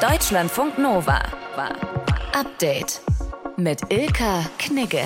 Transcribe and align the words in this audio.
Deutschlandfunk 0.00 0.78
Nova. 0.78 1.20
Update 2.32 3.00
mit 3.56 3.80
Ilka 3.92 4.44
Knigge. 4.56 5.00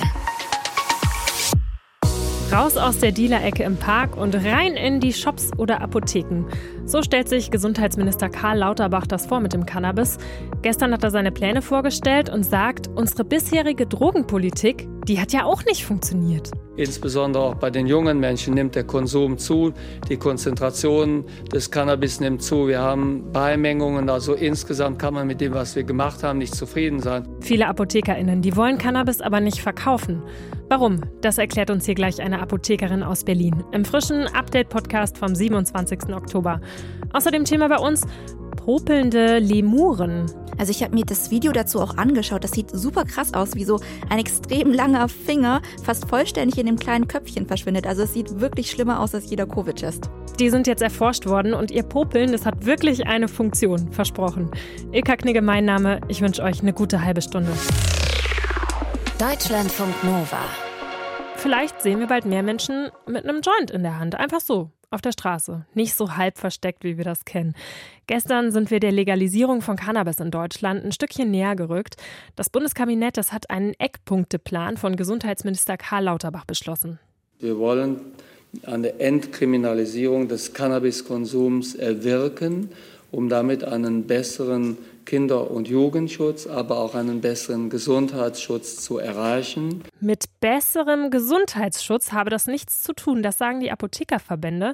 Raus 2.51 2.77
aus 2.77 2.99
der 2.99 3.11
Dealer-Ecke 3.11 3.63
im 3.63 3.77
Park 3.77 4.15
und 4.15 4.35
rein 4.35 4.75
in 4.75 4.99
die 4.99 5.11
Shops 5.11 5.49
oder 5.57 5.81
Apotheken. 5.81 6.45
So 6.85 7.01
stellt 7.01 7.27
sich 7.27 7.49
Gesundheitsminister 7.49 8.29
Karl 8.29 8.59
Lauterbach 8.59 9.07
das 9.07 9.25
vor 9.25 9.39
mit 9.39 9.53
dem 9.53 9.65
Cannabis. 9.65 10.19
Gestern 10.61 10.93
hat 10.93 11.03
er 11.03 11.09
seine 11.09 11.31
Pläne 11.31 11.63
vorgestellt 11.63 12.29
und 12.29 12.43
sagt, 12.43 12.87
unsere 12.87 13.23
bisherige 13.23 13.87
Drogenpolitik, 13.87 14.87
die 15.07 15.19
hat 15.19 15.33
ja 15.33 15.45
auch 15.45 15.63
nicht 15.65 15.85
funktioniert. 15.85 16.51
Insbesondere 16.75 17.43
auch 17.43 17.55
bei 17.55 17.69
den 17.69 17.85
jungen 17.85 18.19
Menschen 18.19 18.55
nimmt 18.55 18.75
der 18.75 18.83
Konsum 18.83 19.37
zu, 19.37 19.73
die 20.09 20.17
Konzentration 20.17 21.25
des 21.51 21.69
Cannabis 21.69 22.19
nimmt 22.19 22.41
zu. 22.41 22.67
Wir 22.67 22.79
haben 22.79 23.31
Beimengungen, 23.31 24.09
also 24.09 24.33
insgesamt 24.33 24.97
kann 24.97 25.13
man 25.13 25.27
mit 25.27 25.39
dem, 25.39 25.53
was 25.53 25.75
wir 25.75 25.83
gemacht 25.83 26.23
haben, 26.23 26.39
nicht 26.39 26.55
zufrieden 26.55 26.99
sein. 26.99 27.27
Viele 27.41 27.67
ApothekerInnen, 27.67 28.41
die 28.41 28.55
wollen 28.55 28.77
Cannabis 28.77 29.21
aber 29.21 29.39
nicht 29.39 29.59
verkaufen. 29.59 30.23
Warum? 30.69 31.01
Das 31.21 31.37
erklärt 31.37 31.69
uns 31.69 31.85
hier 31.85 31.95
gleich 31.95 32.19
eine 32.21 32.41
Apothekerin 32.41 33.03
aus 33.03 33.23
Berlin 33.23 33.63
im 33.71 33.85
frischen 33.85 34.27
Update-Podcast 34.27 35.17
vom 35.17 35.35
27. 35.35 36.13
Oktober. 36.15 36.59
Außerdem 37.11 37.45
Thema 37.45 37.69
bei 37.69 37.77
uns 37.77 38.07
popelnde 38.63 39.39
Lemuren. 39.39 40.31
Also 40.57 40.71
ich 40.71 40.83
habe 40.83 40.95
mir 40.95 41.03
das 41.03 41.31
Video 41.31 41.51
dazu 41.51 41.81
auch 41.81 41.97
angeschaut. 41.97 42.45
Das 42.45 42.51
sieht 42.51 42.69
super 42.71 43.03
krass 43.03 43.33
aus, 43.33 43.55
wie 43.55 43.65
so 43.65 43.81
ein 44.09 44.19
extrem 44.19 44.71
langer 44.71 45.09
Finger 45.09 45.61
fast 45.83 46.07
vollständig 46.07 46.57
in 46.57 46.67
dem 46.67 46.77
kleinen 46.77 47.09
Köpfchen 47.09 47.45
verschwindet. 47.45 47.85
Also 47.85 48.03
es 48.03 48.13
sieht 48.13 48.39
wirklich 48.39 48.71
schlimmer 48.71 49.01
aus 49.01 49.13
als 49.13 49.29
jeder 49.29 49.45
Covid-Test. 49.47 50.09
Die 50.39 50.49
sind 50.49 50.65
jetzt 50.67 50.81
erforscht 50.81 51.25
worden 51.25 51.53
und 51.53 51.71
ihr 51.71 51.83
Popeln, 51.83 52.31
das 52.31 52.45
hat 52.45 52.65
wirklich 52.65 53.05
eine 53.05 53.27
Funktion, 53.27 53.91
versprochen. 53.91 54.49
Ilka 54.93 55.17
Knigge, 55.17 55.41
mein 55.41 55.65
Name. 55.65 55.99
Ich 56.07 56.21
wünsche 56.21 56.41
euch 56.41 56.61
eine 56.61 56.71
gute 56.71 57.03
halbe 57.03 57.21
Stunde. 57.21 57.51
Deutschlandfunk 59.19 60.03
Nova. 60.05 60.39
Vielleicht 61.35 61.81
sehen 61.81 61.99
wir 61.99 62.07
bald 62.07 62.23
mehr 62.23 62.43
Menschen 62.43 62.87
mit 63.07 63.25
einem 63.25 63.41
Joint 63.41 63.71
in 63.71 63.83
der 63.83 63.99
Hand. 63.99 64.15
Einfach 64.15 64.39
so 64.39 64.69
auf 64.93 65.01
der 65.01 65.11
Straße. 65.11 65.65
Nicht 65.73 65.95
so 65.95 66.15
halb 66.15 66.37
versteckt, 66.37 66.83
wie 66.83 66.97
wir 66.97 67.03
das 67.03 67.25
kennen. 67.25 67.55
Gestern 68.07 68.51
sind 68.51 68.71
wir 68.71 68.79
der 68.79 68.91
Legalisierung 68.91 69.61
von 69.61 69.75
Cannabis 69.75 70.19
in 70.19 70.31
Deutschland 70.31 70.83
ein 70.85 70.91
Stückchen 70.91 71.31
näher 71.31 71.55
gerückt. 71.55 71.97
Das 72.35 72.49
Bundeskabinett 72.49 73.17
das 73.17 73.33
hat 73.33 73.49
einen 73.49 73.73
Eckpunkteplan 73.79 74.77
von 74.77 74.95
Gesundheitsminister 74.95 75.77
Karl 75.77 76.05
Lauterbach 76.05 76.45
beschlossen. 76.45 76.99
Wir 77.39 77.57
wollen 77.57 77.99
eine 78.63 78.99
Entkriminalisierung 78.99 80.27
des 80.27 80.53
Cannabiskonsums 80.53 81.75
erwirken, 81.75 82.69
um 83.11 83.29
damit 83.29 83.63
einen 83.63 84.03
besseren 84.05 84.77
Kinder- 85.05 85.51
und 85.51 85.67
Jugendschutz, 85.67 86.47
aber 86.47 86.77
auch 86.77 86.95
einen 86.95 87.21
besseren 87.21 87.69
Gesundheitsschutz 87.69 88.77
zu 88.77 88.97
erreichen. 88.97 89.83
Mit 89.99 90.25
besserem 90.39 91.09
Gesundheitsschutz 91.09 92.11
habe 92.11 92.29
das 92.29 92.47
nichts 92.47 92.81
zu 92.81 92.93
tun, 92.93 93.23
das 93.23 93.37
sagen 93.37 93.59
die 93.59 93.71
Apothekerverbände. 93.71 94.73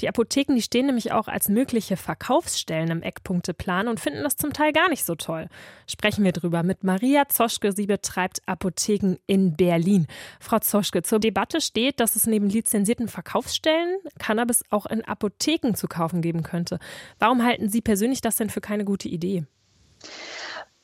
Die 0.00 0.08
Apotheken, 0.08 0.54
die 0.54 0.62
stehen 0.62 0.86
nämlich 0.86 1.12
auch 1.12 1.28
als 1.28 1.48
mögliche 1.48 1.96
Verkaufsstellen 1.96 2.90
im 2.90 3.02
Eckpunkteplan 3.02 3.88
und 3.88 4.00
finden 4.00 4.22
das 4.22 4.36
zum 4.36 4.52
Teil 4.52 4.72
gar 4.72 4.88
nicht 4.88 5.04
so 5.04 5.14
toll. 5.14 5.48
Sprechen 5.86 6.24
wir 6.24 6.32
drüber 6.32 6.62
mit 6.62 6.84
Maria 6.84 7.28
Zoschke, 7.28 7.72
sie 7.72 7.86
betreibt 7.86 8.40
Apotheken 8.46 9.16
in 9.26 9.56
Berlin. 9.56 10.06
Frau 10.40 10.58
Zoschke, 10.58 11.02
zur 11.02 11.20
Debatte 11.20 11.60
steht, 11.60 12.00
dass 12.00 12.16
es 12.16 12.26
neben 12.26 12.48
lizenzierten 12.48 13.08
Verkaufsstellen 13.08 13.98
Cannabis 14.18 14.62
auch 14.70 14.86
in 14.86 15.04
Apotheken 15.04 15.74
zu 15.74 15.88
kaufen 15.88 16.22
geben 16.22 16.42
könnte. 16.42 16.78
Warum 17.18 17.44
halten 17.44 17.68
Sie 17.68 17.80
persönlich 17.80 18.20
das 18.20 18.36
denn 18.36 18.50
für 18.50 18.60
keine 18.60 18.84
gute 18.84 19.08
Idee? 19.08 19.44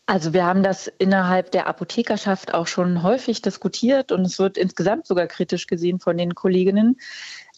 Also 0.06 0.32
wir 0.32 0.46
haben 0.46 0.62
das 0.62 0.86
innerhalb 0.86 1.50
der 1.50 1.66
Apothekerschaft 1.66 2.54
auch 2.54 2.66
schon 2.66 3.02
häufig 3.02 3.42
diskutiert 3.42 4.10
und 4.10 4.22
es 4.22 4.38
wird 4.38 4.56
insgesamt 4.56 5.06
sogar 5.06 5.26
kritisch 5.26 5.66
gesehen 5.66 6.00
von 6.00 6.16
den 6.16 6.34
Kolleginnen. 6.34 6.96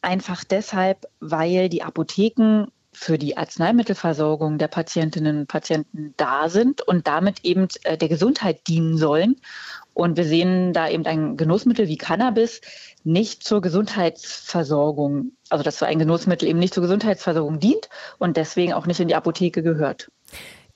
Einfach 0.03 0.43
deshalb, 0.43 1.07
weil 1.21 1.69
die 1.69 1.85
Apotheken 1.85 2.67
für 2.93 3.19
die 3.19 3.37
Arzneimittelversorgung 3.37 4.59
der 4.59 4.67
Patientinnen 4.67 5.39
und 5.39 5.47
Patienten 5.47 6.13
da 6.17 6.49
sind 6.49 6.83
und 6.83 7.07
damit 7.07 7.45
eben 7.45 7.69
äh, 7.85 7.97
der 7.97 8.09
Gesundheit 8.09 8.67
dienen 8.67 8.97
sollen. 8.97 9.37
Und 9.95 10.17
wir 10.17 10.25
sehen 10.25 10.73
da 10.73 10.89
eben 10.89 11.07
ein 11.07 11.37
Genussmittel 11.37 11.87
wie 11.87 11.99
Cannabis 11.99 12.61
nicht 13.05 13.45
zur 13.45 13.61
Gesundheitsversorgung, 13.61 15.33
also 15.51 15.63
dass 15.63 15.79
so 15.79 15.87
ein 15.87 15.99
Genussmittel 15.99 16.49
eben 16.49 16.59
nicht 16.59 16.75
zur 16.75 16.83
Gesundheitsversorgung 16.83 17.61
dient 17.61 17.89
und 18.19 18.37
deswegen 18.37 18.73
auch 18.73 18.87
nicht 18.87 18.99
in 18.99 19.09
die 19.09 19.15
Apotheke 19.15 19.63
gehört. 19.63 20.11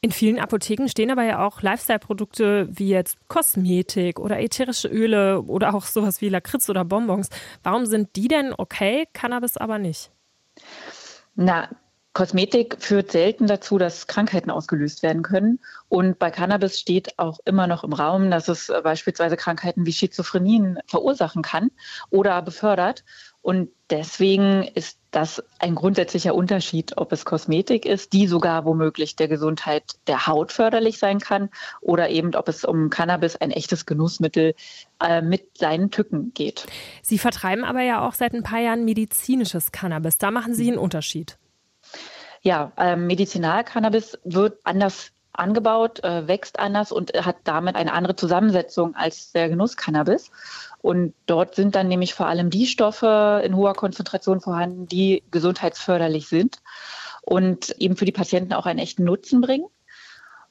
In 0.05 0.13
vielen 0.13 0.39
Apotheken 0.39 0.87
stehen 0.87 1.11
aber 1.11 1.23
ja 1.23 1.43
auch 1.47 1.63
Lifestyle-Produkte 1.63 2.69
wie 2.71 2.91
jetzt 2.91 3.17
Kosmetik 3.29 4.21
oder 4.21 4.39
ätherische 4.39 4.87
Öle 4.87 5.41
oder 5.41 5.75
auch 5.75 5.87
sowas 5.87 6.21
wie 6.21 6.29
Lakritz 6.29 6.69
oder 6.69 6.85
Bonbons. 6.85 7.31
Warum 7.63 7.87
sind 7.87 8.15
die 8.15 8.29
denn 8.29 8.53
okay, 8.55 9.09
Cannabis 9.15 9.57
aber 9.57 9.79
nicht? 9.79 10.11
Na, 11.37 11.71
Kosmetik 12.13 12.77
führt 12.81 13.13
selten 13.13 13.47
dazu, 13.47 13.79
dass 13.79 14.07
Krankheiten 14.07 14.51
ausgelöst 14.51 15.03
werden 15.03 15.23
können. 15.23 15.59
Und 15.89 16.19
bei 16.19 16.31
Cannabis 16.31 16.79
steht 16.79 17.19
auch 17.19 17.39
immer 17.47 17.67
noch 17.67 17.83
im 17.83 17.95
Raum, 17.95 18.31
dass 18.31 18.49
es 18.49 18.71
beispielsweise 18.83 19.39
Krankheiten 19.39 19.87
wie 19.87 19.93
Schizophrenien 19.95 20.81
verursachen 20.87 21.41
kann 21.41 21.71
oder 22.11 22.43
befördert. 22.43 23.05
Und 23.45 23.69
deswegen 23.91 24.63
ist 24.63 24.99
das 25.11 25.45
ein 25.59 25.75
grundsätzlicher 25.75 26.35
Unterschied, 26.35 26.97
ob 26.97 27.13
es 27.13 27.27
Kosmetik 27.27 27.85
ist, 27.85 28.15
die 28.15 28.27
sogar 28.27 28.65
womöglich 28.65 29.17
der 29.17 29.29
Gesundheit 29.29 29.97
der 30.07 30.27
Haut 30.27 30.51
förderlich 30.51 30.99
sein 30.99 31.21
kann, 31.21 31.51
oder 31.83 32.09
eben 32.09 32.35
ob 32.37 32.49
es 32.49 32.65
um 32.65 32.89
Cannabis, 32.89 33.37
ein 33.37 33.51
echtes 33.51 33.85
Genussmittel, 33.85 34.55
äh, 34.99 35.21
mit 35.21 35.59
seinen 35.59 35.91
Tücken 35.91 36.33
geht. 36.33 36.67
Sie 37.03 37.19
vertreiben 37.19 37.65
aber 37.65 37.83
ja 37.83 38.09
auch 38.09 38.15
seit 38.15 38.33
ein 38.33 38.45
paar 38.45 38.61
Jahren 38.61 38.87
medizinisches 38.87 39.73
Cannabis. 39.73 40.17
Da 40.17 40.31
machen 40.31 40.55
Sie 40.55 40.69
einen 40.69 40.79
Unterschied. 40.79 41.37
Ja, 42.41 42.73
äh, 42.79 42.97
Medizinalcannabis 42.97 44.19
wird 44.25 44.59
anders 44.65 45.13
angebaut, 45.35 46.03
äh, 46.05 46.27
wächst 46.29 46.59
anders 46.59 46.93
und 46.93 47.13
hat 47.13 47.37
damit 47.45 47.77
eine 47.77 47.93
andere 47.93 48.17
Zusammensetzung 48.17 48.95
als 48.95 49.33
der 49.33 49.49
Genusscannabis. 49.49 50.31
Und 50.81 51.15
dort 51.27 51.55
sind 51.55 51.75
dann 51.75 51.89
nämlich 51.89 52.15
vor 52.15 52.27
allem 52.27 52.51
die 52.51 52.67
Stoffe 52.67 53.43
in 53.45 53.57
hoher 53.57 53.75
Konzentration 53.75 54.41
vorhanden, 54.41 54.87
die 54.87 55.23
gesundheitsförderlich 55.31 56.29
sind 56.29 56.59
und 57.23 57.71
eben 57.79 57.97
für 57.97 58.05
die 58.05 58.13
Patienten 58.13 58.53
auch 58.53 58.67
einen 58.67 58.79
echten 58.79 59.05
Nutzen 59.05 59.41
bringen. 59.41 59.67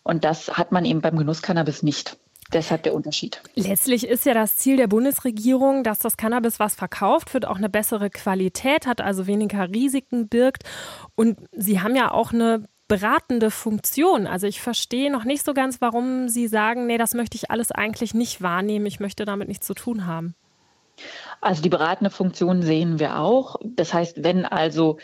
Und 0.01 0.23
das 0.25 0.57
hat 0.57 0.71
man 0.71 0.85
eben 0.85 1.01
beim 1.01 1.17
Genusscannabis 1.17 1.83
nicht. 1.83 2.17
Deshalb 2.51 2.83
der 2.83 2.93
Unterschied. 2.93 3.41
Letztlich 3.55 4.05
ist 4.05 4.25
ja 4.25 4.33
das 4.33 4.57
Ziel 4.57 4.77
der 4.77 4.87
Bundesregierung, 4.87 5.83
dass 5.83 5.99
das 5.99 6.17
Cannabis, 6.17 6.59
was 6.59 6.75
verkauft 6.75 7.33
wird, 7.33 7.47
auch 7.47 7.57
eine 7.57 7.69
bessere 7.69 8.09
Qualität 8.09 8.85
hat, 8.85 9.01
also 9.01 9.25
weniger 9.25 9.69
Risiken 9.69 10.27
birgt. 10.27 10.63
Und 11.15 11.39
Sie 11.51 11.81
haben 11.81 11.95
ja 11.95 12.11
auch 12.11 12.31
eine 12.31 12.65
beratende 12.93 13.49
Funktion. 13.49 14.27
Also 14.27 14.45
ich 14.45 14.61
verstehe 14.61 15.11
noch 15.11 15.23
nicht 15.23 15.43
so 15.43 15.55
ganz, 15.55 15.81
warum 15.81 16.29
Sie 16.29 16.47
sagen, 16.47 16.85
nee, 16.85 16.99
das 16.99 17.15
möchte 17.15 17.35
ich 17.35 17.49
alles 17.49 17.71
eigentlich 17.71 18.13
nicht 18.13 18.43
wahrnehmen, 18.43 18.85
ich 18.85 18.99
möchte 18.99 19.25
damit 19.25 19.47
nichts 19.47 19.65
zu 19.65 19.73
tun 19.73 20.05
haben. 20.05 20.35
Also 21.41 21.63
die 21.63 21.69
beratende 21.69 22.11
Funktion 22.11 22.61
sehen 22.61 22.99
wir 22.99 23.17
auch. 23.17 23.55
Das 23.63 23.95
heißt, 23.95 24.23
wenn 24.23 24.45
also 24.45 24.99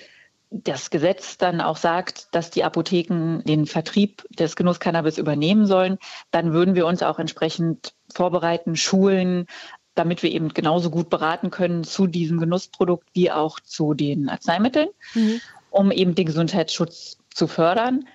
das 0.51 0.91
Gesetz 0.91 1.39
dann 1.39 1.61
auch 1.61 1.77
sagt, 1.77 2.27
dass 2.31 2.51
die 2.51 2.63
Apotheken 2.63 3.41
den 3.43 3.65
Vertrieb 3.65 4.23
des 4.29 4.55
Genusscannabis 4.55 5.17
übernehmen 5.17 5.65
sollen, 5.65 5.97
dann 6.29 6.53
würden 6.53 6.75
wir 6.75 6.85
uns 6.85 7.01
auch 7.01 7.17
entsprechend 7.17 7.93
vorbereiten, 8.13 8.75
schulen, 8.75 9.47
damit 9.95 10.21
wir 10.21 10.31
eben 10.31 10.49
genauso 10.49 10.91
gut 10.91 11.09
beraten 11.09 11.49
können 11.49 11.83
zu 11.83 12.05
diesem 12.05 12.39
Genussprodukt 12.39 13.07
wie 13.13 13.31
auch 13.31 13.59
zu 13.59 13.95
den 13.95 14.29
Arzneimitteln, 14.29 14.89
mhm. 15.15 15.41
um 15.71 15.91
eben 15.91 16.13
den 16.13 16.27
Gesundheitsschutz 16.27 17.17
zu 17.39 17.47
fördern. 17.47 18.07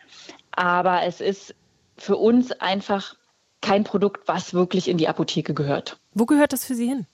Aber 0.52 1.02
es 1.02 1.20
ist 1.20 1.54
für 1.96 2.16
uns 2.16 2.52
einfach 2.52 3.16
kein 3.60 3.82
Produkt, 3.82 4.28
was 4.28 4.54
wirklich 4.54 4.88
in 4.88 4.98
die 4.98 5.08
Apotheke 5.08 5.54
gehört. 5.54 5.98
Wo 6.12 6.26
gehört 6.26 6.52
das 6.52 6.64
für 6.64 6.74
Sie 6.74 6.86
hin? 6.86 7.06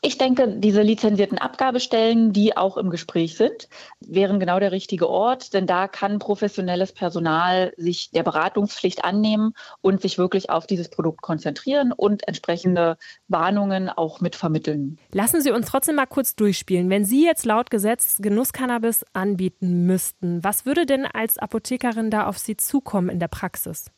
Ich 0.00 0.16
denke, 0.16 0.48
diese 0.48 0.82
lizenzierten 0.82 1.38
Abgabestellen, 1.38 2.32
die 2.32 2.56
auch 2.56 2.76
im 2.76 2.88
Gespräch 2.88 3.36
sind, 3.36 3.68
wären 4.00 4.38
genau 4.38 4.60
der 4.60 4.70
richtige 4.70 5.08
Ort, 5.08 5.54
denn 5.54 5.66
da 5.66 5.88
kann 5.88 6.20
professionelles 6.20 6.92
Personal 6.92 7.72
sich 7.76 8.10
der 8.10 8.22
Beratungspflicht 8.22 9.04
annehmen 9.04 9.54
und 9.80 10.00
sich 10.00 10.16
wirklich 10.16 10.50
auf 10.50 10.66
dieses 10.66 10.88
Produkt 10.88 11.22
konzentrieren 11.22 11.92
und 11.92 12.28
entsprechende 12.28 12.96
Warnungen 13.26 13.88
auch 13.88 14.20
mitvermitteln. 14.20 14.98
Lassen 15.12 15.42
Sie 15.42 15.50
uns 15.50 15.66
trotzdem 15.66 15.96
mal 15.96 16.06
kurz 16.06 16.36
durchspielen. 16.36 16.90
Wenn 16.90 17.04
Sie 17.04 17.24
jetzt 17.24 17.44
laut 17.44 17.70
Gesetz 17.70 18.18
Genusscannabis 18.20 19.04
anbieten 19.14 19.86
müssten, 19.86 20.44
was 20.44 20.64
würde 20.64 20.86
denn 20.86 21.06
als 21.06 21.38
Apothekerin 21.38 22.10
da 22.10 22.26
auf 22.26 22.38
Sie 22.38 22.56
zukommen 22.56 23.08
in 23.08 23.18
der 23.18 23.28
Praxis? 23.28 23.90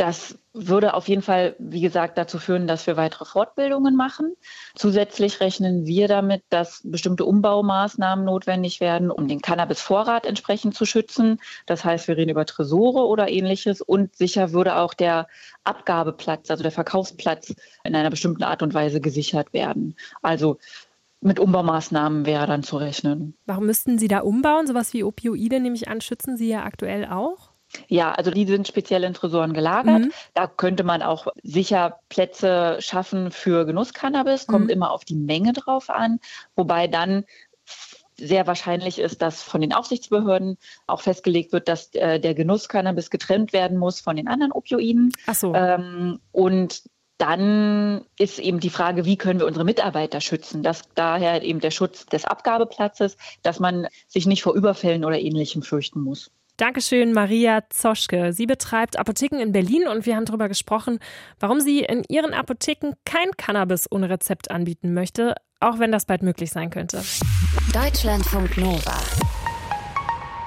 Das 0.00 0.38
würde 0.54 0.94
auf 0.94 1.08
jeden 1.08 1.20
Fall, 1.20 1.54
wie 1.58 1.82
gesagt, 1.82 2.16
dazu 2.16 2.38
führen, 2.38 2.66
dass 2.66 2.86
wir 2.86 2.96
weitere 2.96 3.26
Fortbildungen 3.26 3.94
machen. 3.94 4.34
Zusätzlich 4.74 5.40
rechnen 5.40 5.84
wir 5.84 6.08
damit, 6.08 6.42
dass 6.48 6.80
bestimmte 6.84 7.26
Umbaumaßnahmen 7.26 8.24
notwendig 8.24 8.80
werden, 8.80 9.10
um 9.10 9.28
den 9.28 9.42
Cannabisvorrat 9.42 10.24
entsprechend 10.24 10.74
zu 10.74 10.86
schützen. 10.86 11.38
Das 11.66 11.84
heißt, 11.84 12.08
wir 12.08 12.16
reden 12.16 12.30
über 12.30 12.46
Tresore 12.46 13.06
oder 13.06 13.28
ähnliches 13.28 13.82
und 13.82 14.16
sicher 14.16 14.52
würde 14.52 14.76
auch 14.76 14.94
der 14.94 15.28
Abgabeplatz, 15.64 16.50
also 16.50 16.62
der 16.62 16.72
Verkaufsplatz 16.72 17.54
in 17.84 17.94
einer 17.94 18.08
bestimmten 18.08 18.42
Art 18.42 18.62
und 18.62 18.72
Weise 18.72 19.02
gesichert 19.02 19.52
werden. 19.52 19.96
Also 20.22 20.56
mit 21.20 21.38
Umbaumaßnahmen 21.38 22.24
wäre 22.24 22.46
dann 22.46 22.62
zu 22.62 22.78
rechnen. 22.78 23.34
Warum 23.44 23.66
müssten 23.66 23.98
Sie 23.98 24.08
da 24.08 24.20
umbauen? 24.20 24.66
Sowas 24.66 24.94
wie 24.94 25.04
Opioide, 25.04 25.60
nehme 25.60 25.76
ich 25.76 25.88
an, 25.88 26.00
schützen 26.00 26.38
Sie 26.38 26.48
ja 26.48 26.64
aktuell 26.64 27.04
auch? 27.04 27.49
Ja, 27.88 28.12
also 28.12 28.30
die 28.30 28.46
sind 28.46 28.66
speziell 28.66 29.04
in 29.04 29.14
Tresoren 29.14 29.52
gelagert. 29.52 30.00
Mhm. 30.00 30.12
Da 30.34 30.46
könnte 30.46 30.84
man 30.84 31.02
auch 31.02 31.28
sicher 31.42 32.00
Plätze 32.08 32.76
schaffen 32.80 33.30
für 33.30 33.64
Genusscannabis, 33.64 34.46
kommt 34.46 34.66
mhm. 34.66 34.70
immer 34.70 34.90
auf 34.90 35.04
die 35.04 35.14
Menge 35.14 35.52
drauf 35.52 35.90
an, 35.90 36.20
wobei 36.56 36.88
dann 36.88 37.24
sehr 38.16 38.46
wahrscheinlich 38.46 38.98
ist, 38.98 39.22
dass 39.22 39.42
von 39.42 39.60
den 39.60 39.72
Aufsichtsbehörden 39.72 40.58
auch 40.86 41.00
festgelegt 41.00 41.52
wird, 41.52 41.68
dass 41.68 41.94
äh, 41.94 42.20
der 42.20 42.34
Genuss 42.34 42.68
Cannabis 42.68 43.10
getrennt 43.10 43.52
werden 43.52 43.78
muss 43.78 44.00
von 44.00 44.16
den 44.16 44.28
anderen 44.28 44.52
Opioiden. 44.52 45.12
Ach 45.26 45.34
so. 45.34 45.54
Ähm, 45.54 46.20
und 46.30 46.82
dann 47.16 48.04
ist 48.18 48.38
eben 48.38 48.60
die 48.60 48.70
Frage, 48.70 49.04
wie 49.04 49.16
können 49.16 49.40
wir 49.40 49.46
unsere 49.46 49.64
Mitarbeiter 49.64 50.20
schützen? 50.20 50.62
Das, 50.62 50.82
daher 50.94 51.42
eben 51.42 51.60
der 51.60 51.70
Schutz 51.70 52.06
des 52.06 52.24
Abgabeplatzes, 52.24 53.16
dass 53.42 53.60
man 53.60 53.88
sich 54.06 54.26
nicht 54.26 54.42
vor 54.42 54.54
Überfällen 54.54 55.04
oder 55.04 55.18
Ähnlichem 55.18 55.62
fürchten 55.62 56.00
muss. 56.00 56.30
Dankeschön, 56.60 57.14
Maria 57.14 57.62
Zoschke. 57.70 58.34
Sie 58.34 58.44
betreibt 58.44 58.98
Apotheken 58.98 59.38
in 59.40 59.50
Berlin 59.50 59.88
und 59.88 60.04
wir 60.04 60.14
haben 60.14 60.26
darüber 60.26 60.46
gesprochen, 60.46 60.98
warum 61.38 61.58
sie 61.58 61.80
in 61.80 62.04
ihren 62.06 62.34
Apotheken 62.34 62.92
kein 63.06 63.30
Cannabis 63.38 63.90
ohne 63.90 64.10
Rezept 64.10 64.50
anbieten 64.50 64.92
möchte, 64.92 65.36
auch 65.60 65.78
wenn 65.78 65.90
das 65.90 66.04
bald 66.04 66.22
möglich 66.22 66.50
sein 66.50 66.68
könnte. 66.68 67.02
Deutschlandfunk 67.72 68.58
Nova. 68.58 68.92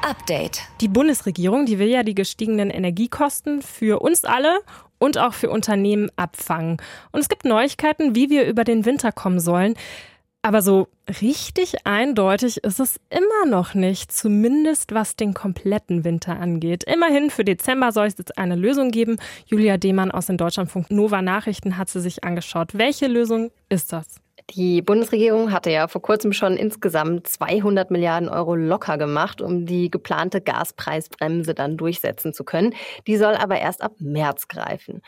Update. 0.07 0.62
Die 0.81 0.88
Bundesregierung, 0.88 1.65
die 1.65 1.80
will 1.80 1.89
ja 1.89 2.04
die 2.04 2.13
gestiegenen 2.13 2.69
Energiekosten 2.69 3.63
für 3.63 4.00
uns 4.00 4.24
alle 4.24 4.60
und 5.00 5.18
auch 5.18 5.33
für 5.33 5.50
Unternehmen 5.50 6.12
abfangen. 6.15 6.77
Und 7.12 7.21
es 7.21 7.30
gibt 7.30 7.44
Neuigkeiten, 7.44 8.13
wie 8.13 8.30
wir 8.30 8.45
über 8.45 8.65
den 8.65 8.86
Winter 8.86 9.12
kommen 9.12 9.39
sollen. 9.39 9.74
Aber 10.45 10.62
so 10.62 10.90
richtig 11.22 11.86
eindeutig 11.86 12.57
ist 12.66 12.81
es 12.81 13.00
immer 13.10 13.50
noch 13.50 13.75
nicht, 13.75 14.12
zumindest 14.12 14.94
was 14.94 15.16
den 15.16 15.34
kompletten 15.34 16.04
Winter 16.04 16.38
angeht. 16.38 16.84
Immerhin 16.84 17.30
für 17.30 17.45
Dezember 17.45 17.94
soll 17.94 18.07
es 18.07 18.18
jetzt 18.18 18.38
eine 18.38 18.57
Lösung 18.57 18.92
geben. 18.92 19.18
Julia 19.45 19.78
Demann 19.78 20.12
aus 20.12 20.25
den 20.25 20.36
Deutschlandfunk 20.36 20.92
Nova 20.92 21.22
Nachrichten 21.22 21.78
hat 21.78 21.88
sie 21.88 22.01
sich 22.01 22.25
angeschaut. 22.25 22.78
Welche 22.78 23.07
Lösung 23.07 23.51
ist 23.69 23.94
das? 23.94 24.18
Die 24.50 24.81
Bundesregierung 24.81 25.54
hatte 25.54 25.72
ja 25.72 25.88
vor 25.88 26.01
kurzem 26.01 26.34
schon 26.34 26.57
insgesamt 26.57 27.25
200 27.25 27.89
Milliarden 27.89 28.28
Euro 28.28 28.56
locker 28.56 28.98
gemacht, 28.98 29.42
um 29.42 29.66
die 29.66 29.89
geplante 29.89 30.42
Gaspreisbremse 30.42 31.54
dann 31.54 31.78
durchsetzen 31.78 32.34
zu 32.34 32.44
können. 32.44 32.75
Die 33.07 33.16
soll 33.16 33.36
aber 33.36 33.60
erst 33.60 33.81
ab 33.81 33.94
März 34.00 34.50
greifen. 34.50 35.01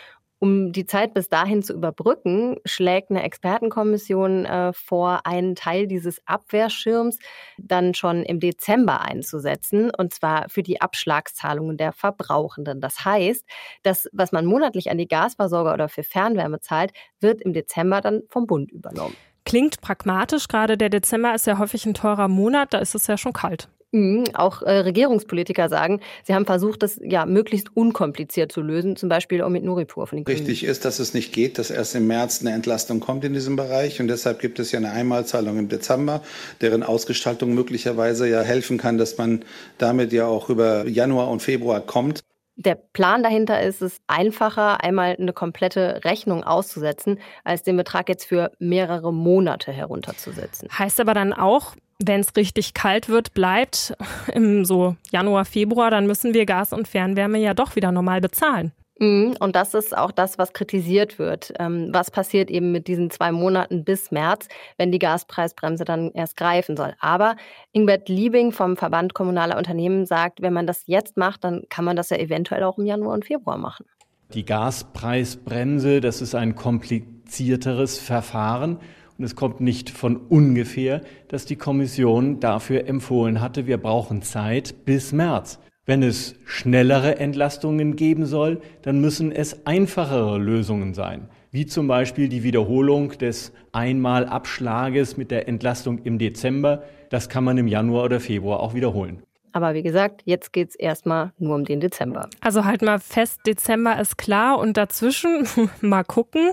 Um 0.46 0.72
die 0.72 0.86
Zeit 0.86 1.16
bis 1.16 1.28
dahin 1.28 1.64
zu 1.64 1.74
überbrücken, 1.74 2.58
schlägt 2.66 3.10
eine 3.10 3.24
Expertenkommission 3.24 4.46
äh, 4.46 4.74
vor, 4.74 5.22
einen 5.24 5.56
Teil 5.56 5.88
dieses 5.88 6.22
Abwehrschirms 6.28 7.18
dann 7.58 7.96
schon 7.96 8.22
im 8.22 8.40
Dezember 8.40 9.02
einzusetzen, 9.02 9.90
und 9.90 10.14
zwar 10.14 10.48
für 10.50 10.62
die 10.62 10.82
Abschlagszahlungen 10.82 11.78
der 11.78 11.94
Verbrauchenden. 11.94 12.80
Das 12.80 13.04
heißt, 13.04 13.44
das, 13.82 14.08
was 14.14 14.32
man 14.32 14.46
monatlich 14.46 14.92
an 14.92 15.00
die 15.00 15.08
Gasversorger 15.08 15.74
oder 15.74 15.90
für 15.90 16.04
Fernwärme 16.04 16.60
zahlt, 16.60 16.92
wird 17.20 17.42
im 17.42 17.54
Dezember 17.54 18.02
dann 18.02 18.22
vom 18.30 18.46
Bund 18.46 18.72
übernommen. 18.72 19.16
Klingt 19.46 19.80
pragmatisch, 19.80 20.48
gerade 20.48 20.78
der 20.78 20.90
Dezember 20.90 21.36
ist 21.36 21.46
ja 21.46 21.60
häufig 21.60 21.86
ein 21.86 21.94
teurer 21.94 22.28
Monat, 22.28 22.74
da 22.74 22.80
ist 22.80 22.96
es 22.96 23.06
ja 23.08 23.18
schon 23.18 23.34
kalt. 23.34 23.70
Mhm, 23.96 24.26
auch 24.34 24.62
äh, 24.62 24.80
Regierungspolitiker 24.80 25.70
sagen, 25.70 26.02
sie 26.24 26.34
haben 26.34 26.46
versucht, 26.46 26.84
das 26.84 27.00
ja 27.02 27.26
möglichst 27.26 27.70
unkompliziert 27.78 28.52
zu 28.52 28.62
lösen, 28.62 28.98
zum 28.98 29.08
Beispiel 29.08 29.42
auch 29.42 29.50
mit 29.50 29.64
Nuripur 29.64 30.06
von 30.08 30.18
den 30.18 30.26
Grünen. 30.26 30.38
Richtig 30.38 30.66
ist, 30.66 30.84
dass 30.84 31.00
es 31.00 31.14
nicht 31.14 31.32
geht, 31.32 31.58
dass 31.60 31.72
erst 31.72 31.96
im 31.96 32.08
März 32.08 32.42
eine 32.42 32.52
Entlastung 32.52 33.00
kommt 33.00 33.24
in 33.24 33.34
diesem 33.34 33.56
Bereich 33.56 34.02
und 34.02 34.10
deshalb 34.10 34.40
gibt 34.40 34.60
es 34.60 34.74
ja 34.74 34.80
eine 34.80 34.92
Einmalzahlung 34.92 35.58
im 35.58 35.70
Dezember, 35.70 36.22
deren 36.60 36.84
Ausgestaltung 36.84 37.54
möglicherweise 37.54 38.28
ja 38.28 38.42
helfen 38.42 38.78
kann, 38.78 38.98
dass 38.98 39.18
man 39.18 39.46
damit 39.78 40.12
ja 40.12 40.26
auch 40.26 40.50
über 40.50 40.86
Januar 40.88 41.30
und 41.30 41.42
Februar 41.42 41.80
kommt. 41.80 42.22
Der 42.58 42.76
Plan 42.76 43.22
dahinter 43.22 43.62
ist 43.62 43.82
es 43.82 44.00
einfacher, 44.08 44.82
einmal 44.84 45.16
eine 45.20 45.34
komplette 45.34 46.02
Rechnung 46.06 46.44
auszusetzen, 46.44 47.20
als 47.44 47.64
den 47.64 47.76
Betrag 47.76 48.08
jetzt 48.08 48.26
für 48.26 48.52
mehrere 48.60 49.14
Monate 49.14 49.74
herunterzusetzen. 49.74 50.70
Heißt 50.72 51.02
aber 51.02 51.14
dann 51.14 51.34
auch, 51.34 51.76
wenn 52.00 52.22
es 52.22 52.36
richtig 52.36 52.74
kalt 52.74 53.10
wird, 53.10 53.34
bleibt 53.34 53.94
im 54.34 54.64
so 54.64 54.96
Januar, 55.12 55.46
Februar, 55.46 55.92
dann 55.92 56.08
müssen 56.08 56.34
wir 56.34 56.46
Gas 56.46 56.72
und 56.72 56.88
Fernwärme 56.88 57.40
ja 57.40 57.54
doch 57.54 57.76
wieder 57.76 57.92
normal 57.92 58.22
bezahlen. 58.22 58.72
Mhm, 59.00 59.36
und 59.40 59.56
das 59.56 59.74
ist 59.74 59.96
auch 59.98 60.12
das, 60.12 60.38
was 60.38 60.54
kritisiert 60.54 61.20
wird. 61.20 61.54
Ähm, 61.60 61.90
was 61.92 62.12
passiert 62.12 62.50
eben 62.50 62.72
mit 62.72 62.88
diesen 62.88 63.10
zwei 63.10 63.32
Monaten 63.32 63.84
bis 63.84 64.12
März, 64.12 64.48
wenn 64.78 64.92
die 64.92 65.00
Gaspreisbremse 65.00 65.84
dann 65.84 66.12
erst 66.14 66.38
greifen 66.38 66.78
soll? 66.78 66.94
Aber 67.00 67.36
Ingbert 67.74 68.08
Liebing 68.08 68.52
vom 68.52 68.78
Verband 68.78 69.14
Kommunaler 69.14 69.58
Unternehmen 69.58 70.06
sagt, 70.06 70.42
wenn 70.42 70.54
man 70.54 70.66
das 70.66 70.84
jetzt 70.86 71.18
macht, 71.18 71.44
dann 71.44 71.64
kann 71.70 71.84
man 71.84 71.98
das 71.98 72.10
ja 72.10 72.18
eventuell 72.18 72.64
auch 72.64 72.78
im 72.78 72.86
Januar 72.86 73.14
und 73.14 73.26
Februar 73.26 73.58
machen. 73.58 73.86
Die 74.34 74.46
Gaspreisbremse, 74.46 76.00
das 76.00 76.22
ist 76.22 76.34
ein 76.34 76.56
komplizierteres 76.56 78.00
Verfahren. 78.00 78.80
Und 79.18 79.24
es 79.24 79.36
kommt 79.36 79.62
nicht 79.62 79.90
von 79.90 80.18
ungefähr, 80.18 81.02
dass 81.30 81.46
die 81.46 81.56
Kommission 81.56 82.40
dafür 82.40 82.88
empfohlen 82.88 83.40
hatte, 83.40 83.66
wir 83.66 83.78
brauchen 83.78 84.22
Zeit 84.22 84.86
bis 84.86 85.14
März. 85.14 85.60
Wenn 85.88 86.02
es 86.02 86.36
schnellere 86.46 87.20
Entlastungen 87.20 87.96
geben 87.96 88.26
soll, 88.26 88.60
dann 88.82 89.02
müssen 89.02 89.32
es 89.32 89.68
einfachere 89.68 90.40
Lösungen 90.40 90.96
sein, 90.96 91.30
wie 91.52 91.68
zum 91.68 91.88
Beispiel 91.88 92.28
die 92.28 92.42
Wiederholung 92.42 93.12
des 93.20 93.54
Einmalabschlages 93.72 95.16
mit 95.16 95.30
der 95.30 95.48
Entlastung 95.48 96.00
im 96.00 96.18
Dezember. 96.18 96.82
Das 97.12 97.30
kann 97.30 97.44
man 97.44 97.60
im 97.60 97.68
Januar 97.68 98.06
oder 98.06 98.20
Februar 98.20 98.62
auch 98.62 98.74
wiederholen. 98.74 99.22
Aber 99.52 99.76
wie 99.76 99.84
gesagt, 99.84 100.24
jetzt 100.26 100.52
geht 100.54 100.70
es 100.70 100.76
erstmal 100.76 101.32
nur 101.38 101.54
um 101.54 101.66
den 101.66 101.80
Dezember. 101.80 102.30
Also 102.42 102.66
halt 102.66 102.82
mal 102.82 103.00
fest, 103.00 103.42
Dezember 103.46 104.00
ist 104.00 104.18
klar 104.18 104.58
und 104.58 104.78
dazwischen 104.78 105.48
mal 105.82 106.04
gucken. 106.04 106.52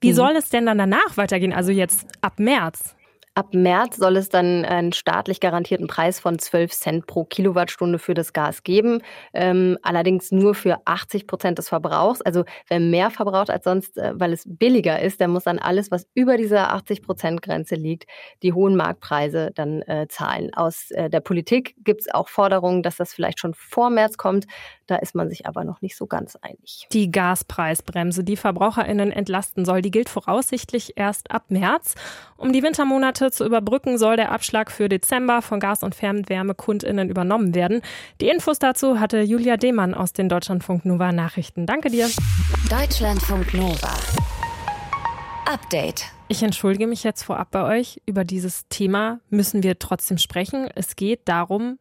Wie 0.00 0.12
mhm. 0.12 0.14
soll 0.14 0.36
es 0.36 0.50
denn 0.50 0.66
dann 0.66 0.78
danach 0.78 1.16
weitergehen? 1.16 1.52
Also 1.52 1.72
jetzt 1.72 2.06
ab 2.20 2.38
März? 2.38 2.94
Ab 3.38 3.54
März 3.54 3.98
soll 3.98 4.16
es 4.16 4.30
dann 4.30 4.64
einen 4.64 4.92
staatlich 4.92 5.38
garantierten 5.38 5.86
Preis 5.86 6.18
von 6.18 6.40
12 6.40 6.72
Cent 6.72 7.06
pro 7.06 7.22
Kilowattstunde 7.22 8.00
für 8.00 8.12
das 8.12 8.32
Gas 8.32 8.64
geben. 8.64 9.00
Ähm, 9.32 9.78
allerdings 9.82 10.32
nur 10.32 10.56
für 10.56 10.80
80 10.86 11.28
Prozent 11.28 11.58
des 11.58 11.68
Verbrauchs. 11.68 12.20
Also 12.20 12.42
wer 12.66 12.80
mehr 12.80 13.12
verbraucht 13.12 13.48
als 13.48 13.62
sonst, 13.62 13.96
äh, 13.96 14.10
weil 14.16 14.32
es 14.32 14.42
billiger 14.44 15.00
ist, 15.00 15.20
der 15.20 15.28
muss 15.28 15.44
dann 15.44 15.60
alles, 15.60 15.92
was 15.92 16.08
über 16.14 16.36
dieser 16.36 16.72
80 16.72 17.02
Prozent 17.02 17.40
Grenze 17.40 17.76
liegt, 17.76 18.10
die 18.42 18.54
hohen 18.54 18.74
Marktpreise 18.74 19.52
dann 19.54 19.82
äh, 19.82 20.08
zahlen. 20.08 20.52
Aus 20.54 20.90
äh, 20.90 21.08
der 21.08 21.20
Politik 21.20 21.76
gibt 21.84 22.00
es 22.00 22.12
auch 22.12 22.28
Forderungen, 22.28 22.82
dass 22.82 22.96
das 22.96 23.12
vielleicht 23.12 23.38
schon 23.38 23.54
vor 23.54 23.88
März 23.90 24.16
kommt. 24.16 24.46
Da 24.88 24.96
ist 24.96 25.14
man 25.14 25.28
sich 25.28 25.46
aber 25.46 25.62
noch 25.62 25.80
nicht 25.80 25.96
so 25.96 26.08
ganz 26.08 26.34
einig. 26.34 26.88
Die 26.92 27.12
Gaspreisbremse, 27.12 28.24
die 28.24 28.36
VerbraucherInnen 28.36 29.12
entlasten 29.12 29.64
soll, 29.64 29.80
die 29.80 29.92
gilt 29.92 30.08
voraussichtlich 30.08 30.94
erst 30.96 31.30
ab 31.30 31.44
März. 31.50 31.94
Um 32.36 32.52
die 32.52 32.62
Wintermonate 32.62 33.27
zu 33.30 33.44
überbrücken, 33.44 33.98
soll 33.98 34.16
der 34.16 34.32
Abschlag 34.32 34.70
für 34.70 34.88
Dezember 34.88 35.42
von 35.42 35.60
Gas- 35.60 35.82
und 35.82 35.94
FernwärmekundInnen 35.94 37.08
übernommen 37.08 37.54
werden. 37.54 37.82
Die 38.20 38.28
Infos 38.28 38.58
dazu 38.58 39.00
hatte 39.00 39.20
Julia 39.20 39.56
Demann 39.56 39.94
aus 39.94 40.12
den 40.12 40.28
Deutschlandfunk 40.28 40.84
Nova 40.84 41.12
Nachrichten. 41.12 41.66
Danke 41.66 41.90
dir. 41.90 42.08
Deutschlandfunk 42.70 43.54
Nova. 43.54 43.90
Update. 45.46 46.04
Ich 46.28 46.42
entschuldige 46.42 46.86
mich 46.86 47.04
jetzt 47.04 47.22
vorab 47.22 47.50
bei 47.50 47.78
euch. 47.78 48.02
Über 48.04 48.24
dieses 48.24 48.68
Thema 48.68 49.20
müssen 49.30 49.62
wir 49.62 49.78
trotzdem 49.78 50.18
sprechen. 50.18 50.68
Es 50.74 50.94
geht 50.94 51.26
darum, 51.26 51.78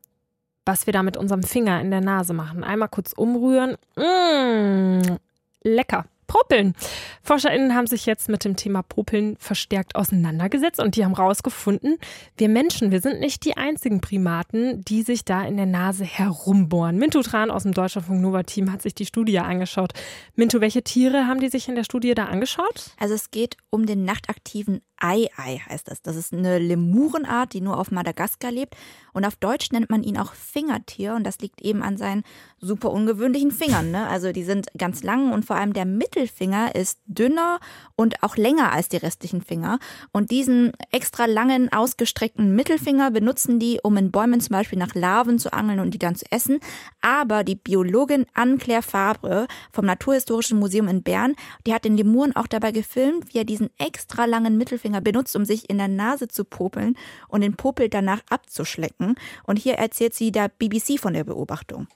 was 0.65 0.85
wir 0.85 0.93
da 0.93 1.03
mit 1.03 1.17
unserem 1.17 1.43
Finger 1.43 1.81
in 1.81 1.91
der 1.91 2.01
Nase 2.01 2.33
machen. 2.33 2.63
Einmal 2.63 2.87
kurz 2.87 3.11
umrühren. 3.11 3.75
Mmh, 3.95 5.17
lecker. 5.63 6.05
Popeln. 6.37 6.75
ForscherInnen 7.23 7.73
haben 7.73 7.87
sich 7.87 8.05
jetzt 8.05 8.29
mit 8.29 8.43
dem 8.43 8.55
Thema 8.55 8.83
Popeln 8.83 9.37
verstärkt 9.39 9.95
auseinandergesetzt 9.95 10.79
und 10.79 10.95
die 10.95 11.03
haben 11.03 11.15
herausgefunden, 11.15 11.97
wir 12.37 12.49
Menschen, 12.49 12.91
wir 12.91 13.01
sind 13.01 13.19
nicht 13.19 13.43
die 13.43 13.57
einzigen 13.57 14.01
Primaten, 14.01 14.83
die 14.85 15.01
sich 15.01 15.25
da 15.25 15.43
in 15.43 15.57
der 15.57 15.65
Nase 15.65 16.03
herumbohren. 16.03 16.97
Mintu 16.97 17.21
Tran 17.21 17.49
aus 17.49 17.63
dem 17.63 17.73
Deutschlandfunk 17.73 18.21
Nova 18.21 18.43
Team 18.43 18.71
hat 18.71 18.81
sich 18.83 18.93
die 18.93 19.05
Studie 19.05 19.39
angeschaut. 19.39 19.93
Mintu, 20.35 20.61
welche 20.61 20.83
Tiere 20.83 21.27
haben 21.27 21.39
die 21.39 21.49
sich 21.49 21.67
in 21.67 21.75
der 21.75 21.83
Studie 21.83 22.13
da 22.13 22.25
angeschaut? 22.25 22.91
Also 22.99 23.15
es 23.15 23.31
geht 23.31 23.57
um 23.69 23.85
den 23.85 24.05
nachtaktiven 24.05 24.81
Ei-Ei 24.99 25.61
heißt 25.69 25.87
das. 25.87 26.01
Das 26.01 26.15
ist 26.15 26.33
eine 26.33 26.57
Lemurenart, 26.57 27.53
die 27.53 27.61
nur 27.61 27.79
auf 27.79 27.91
Madagaskar 27.91 28.51
lebt 28.51 28.75
Und 29.17 29.25
auf 29.25 29.35
Deutsch 29.35 29.71
nennt 29.71 29.89
man 29.89 30.03
ihn 30.03 30.15
auch 30.15 30.33
Fingertier 30.33 31.15
und 31.15 31.23
das 31.23 31.39
liegt 31.39 31.63
eben 31.63 31.81
an 31.81 31.97
seinen 31.97 32.23
super 32.59 32.91
ungewöhnlichen 32.91 33.49
Fingern. 33.49 33.89
Ne? 33.89 34.07
Also 34.07 34.31
die 34.31 34.43
sind 34.43 34.67
ganz 34.77 35.01
lang 35.01 35.31
und 35.33 35.43
vor 35.43 35.55
allem 35.55 35.73
der 35.73 35.85
Mittelfinger 35.85 36.75
ist 36.75 36.99
dünner 37.07 37.59
und 37.95 38.21
auch 38.21 38.37
länger 38.37 38.71
als 38.71 38.89
die 38.89 38.97
restlichen 38.97 39.41
Finger. 39.41 39.79
Und 40.11 40.29
diesen 40.29 40.71
extra 40.91 41.25
langen, 41.25 41.73
ausgestreckten 41.73 42.55
Mittelfinger 42.55 43.09
benutzen 43.09 43.57
die, 43.57 43.79
um 43.81 43.97
in 43.97 44.11
Bäumen 44.11 44.39
zum 44.39 44.53
Beispiel 44.53 44.77
nach 44.77 44.93
Larven 44.93 45.39
zu 45.39 45.51
angeln 45.51 45.79
und 45.79 45.95
die 45.95 45.99
dann 45.99 46.13
zu 46.13 46.25
essen. 46.29 46.59
Aber 47.01 47.43
die 47.43 47.55
Biologin 47.55 48.27
Anne-Claire 48.35 48.83
Fabre 48.83 49.47
vom 49.71 49.87
Naturhistorischen 49.87 50.59
Museum 50.59 50.87
in 50.89 51.01
Bern, 51.01 51.33
die 51.65 51.73
hat 51.73 51.85
den 51.85 51.97
Lemuren 51.97 52.35
auch 52.35 52.45
dabei 52.45 52.71
gefilmt, 52.71 53.33
wie 53.33 53.39
er 53.39 53.45
diesen 53.45 53.71
extra 53.79 54.25
langen 54.25 54.59
Mittelfinger 54.59 55.01
benutzt, 55.01 55.35
um 55.35 55.43
sich 55.43 55.71
in 55.71 55.79
der 55.79 55.87
Nase 55.87 56.27
zu 56.27 56.43
popeln 56.43 56.95
und 57.27 57.41
den 57.41 57.55
Popel 57.55 57.89
danach 57.89 58.21
abzuschlecken. 58.29 59.06
Und 59.43 59.57
hier 59.57 59.75
erzählt 59.75 60.13
sie 60.13 60.31
der 60.31 60.49
BBC 60.49 60.99
von 60.99 61.13
der 61.13 61.23
Beobachtung. 61.23 61.87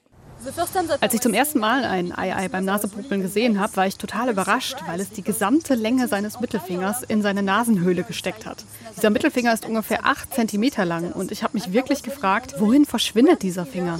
Als 1.02 1.14
ich 1.14 1.22
zum 1.22 1.36
ersten 1.36 1.60
Mal 1.60 1.84
ein 1.84 2.18
Ei-Ei 2.18 2.48
beim 2.48 2.66
Nasepopeln 2.66 3.22
gesehen 3.22 3.60
habe, 3.60 3.76
war 3.76 3.86
ich 3.86 3.98
total 3.98 4.30
überrascht, 4.30 4.78
weil 4.88 5.00
es 5.00 5.12
die 5.12 5.22
gesamte 5.22 5.76
Länge 5.76 6.08
seines 6.08 6.40
Mittelfingers 6.40 7.04
in 7.04 7.22
seine 7.22 7.44
Nasenhöhle 7.44 8.04
gesteckt 8.04 8.48
hat. 8.48 8.66
Dieser 8.98 9.12
Mittelfinger 9.12 9.54
ist 9.54 9.66
ungefähr 9.66 10.06
8 10.06 10.34
cm 10.34 10.72
lang 10.84 11.12
und 11.12 11.32
ich 11.32 11.44
habe 11.44 11.54
mich 11.54 11.74
wirklich 11.74 12.02
gefragt, 12.02 12.56
wohin 12.58 12.86
verschwindet 12.86 13.44
dieser 13.44 13.68
Finger? 13.68 14.00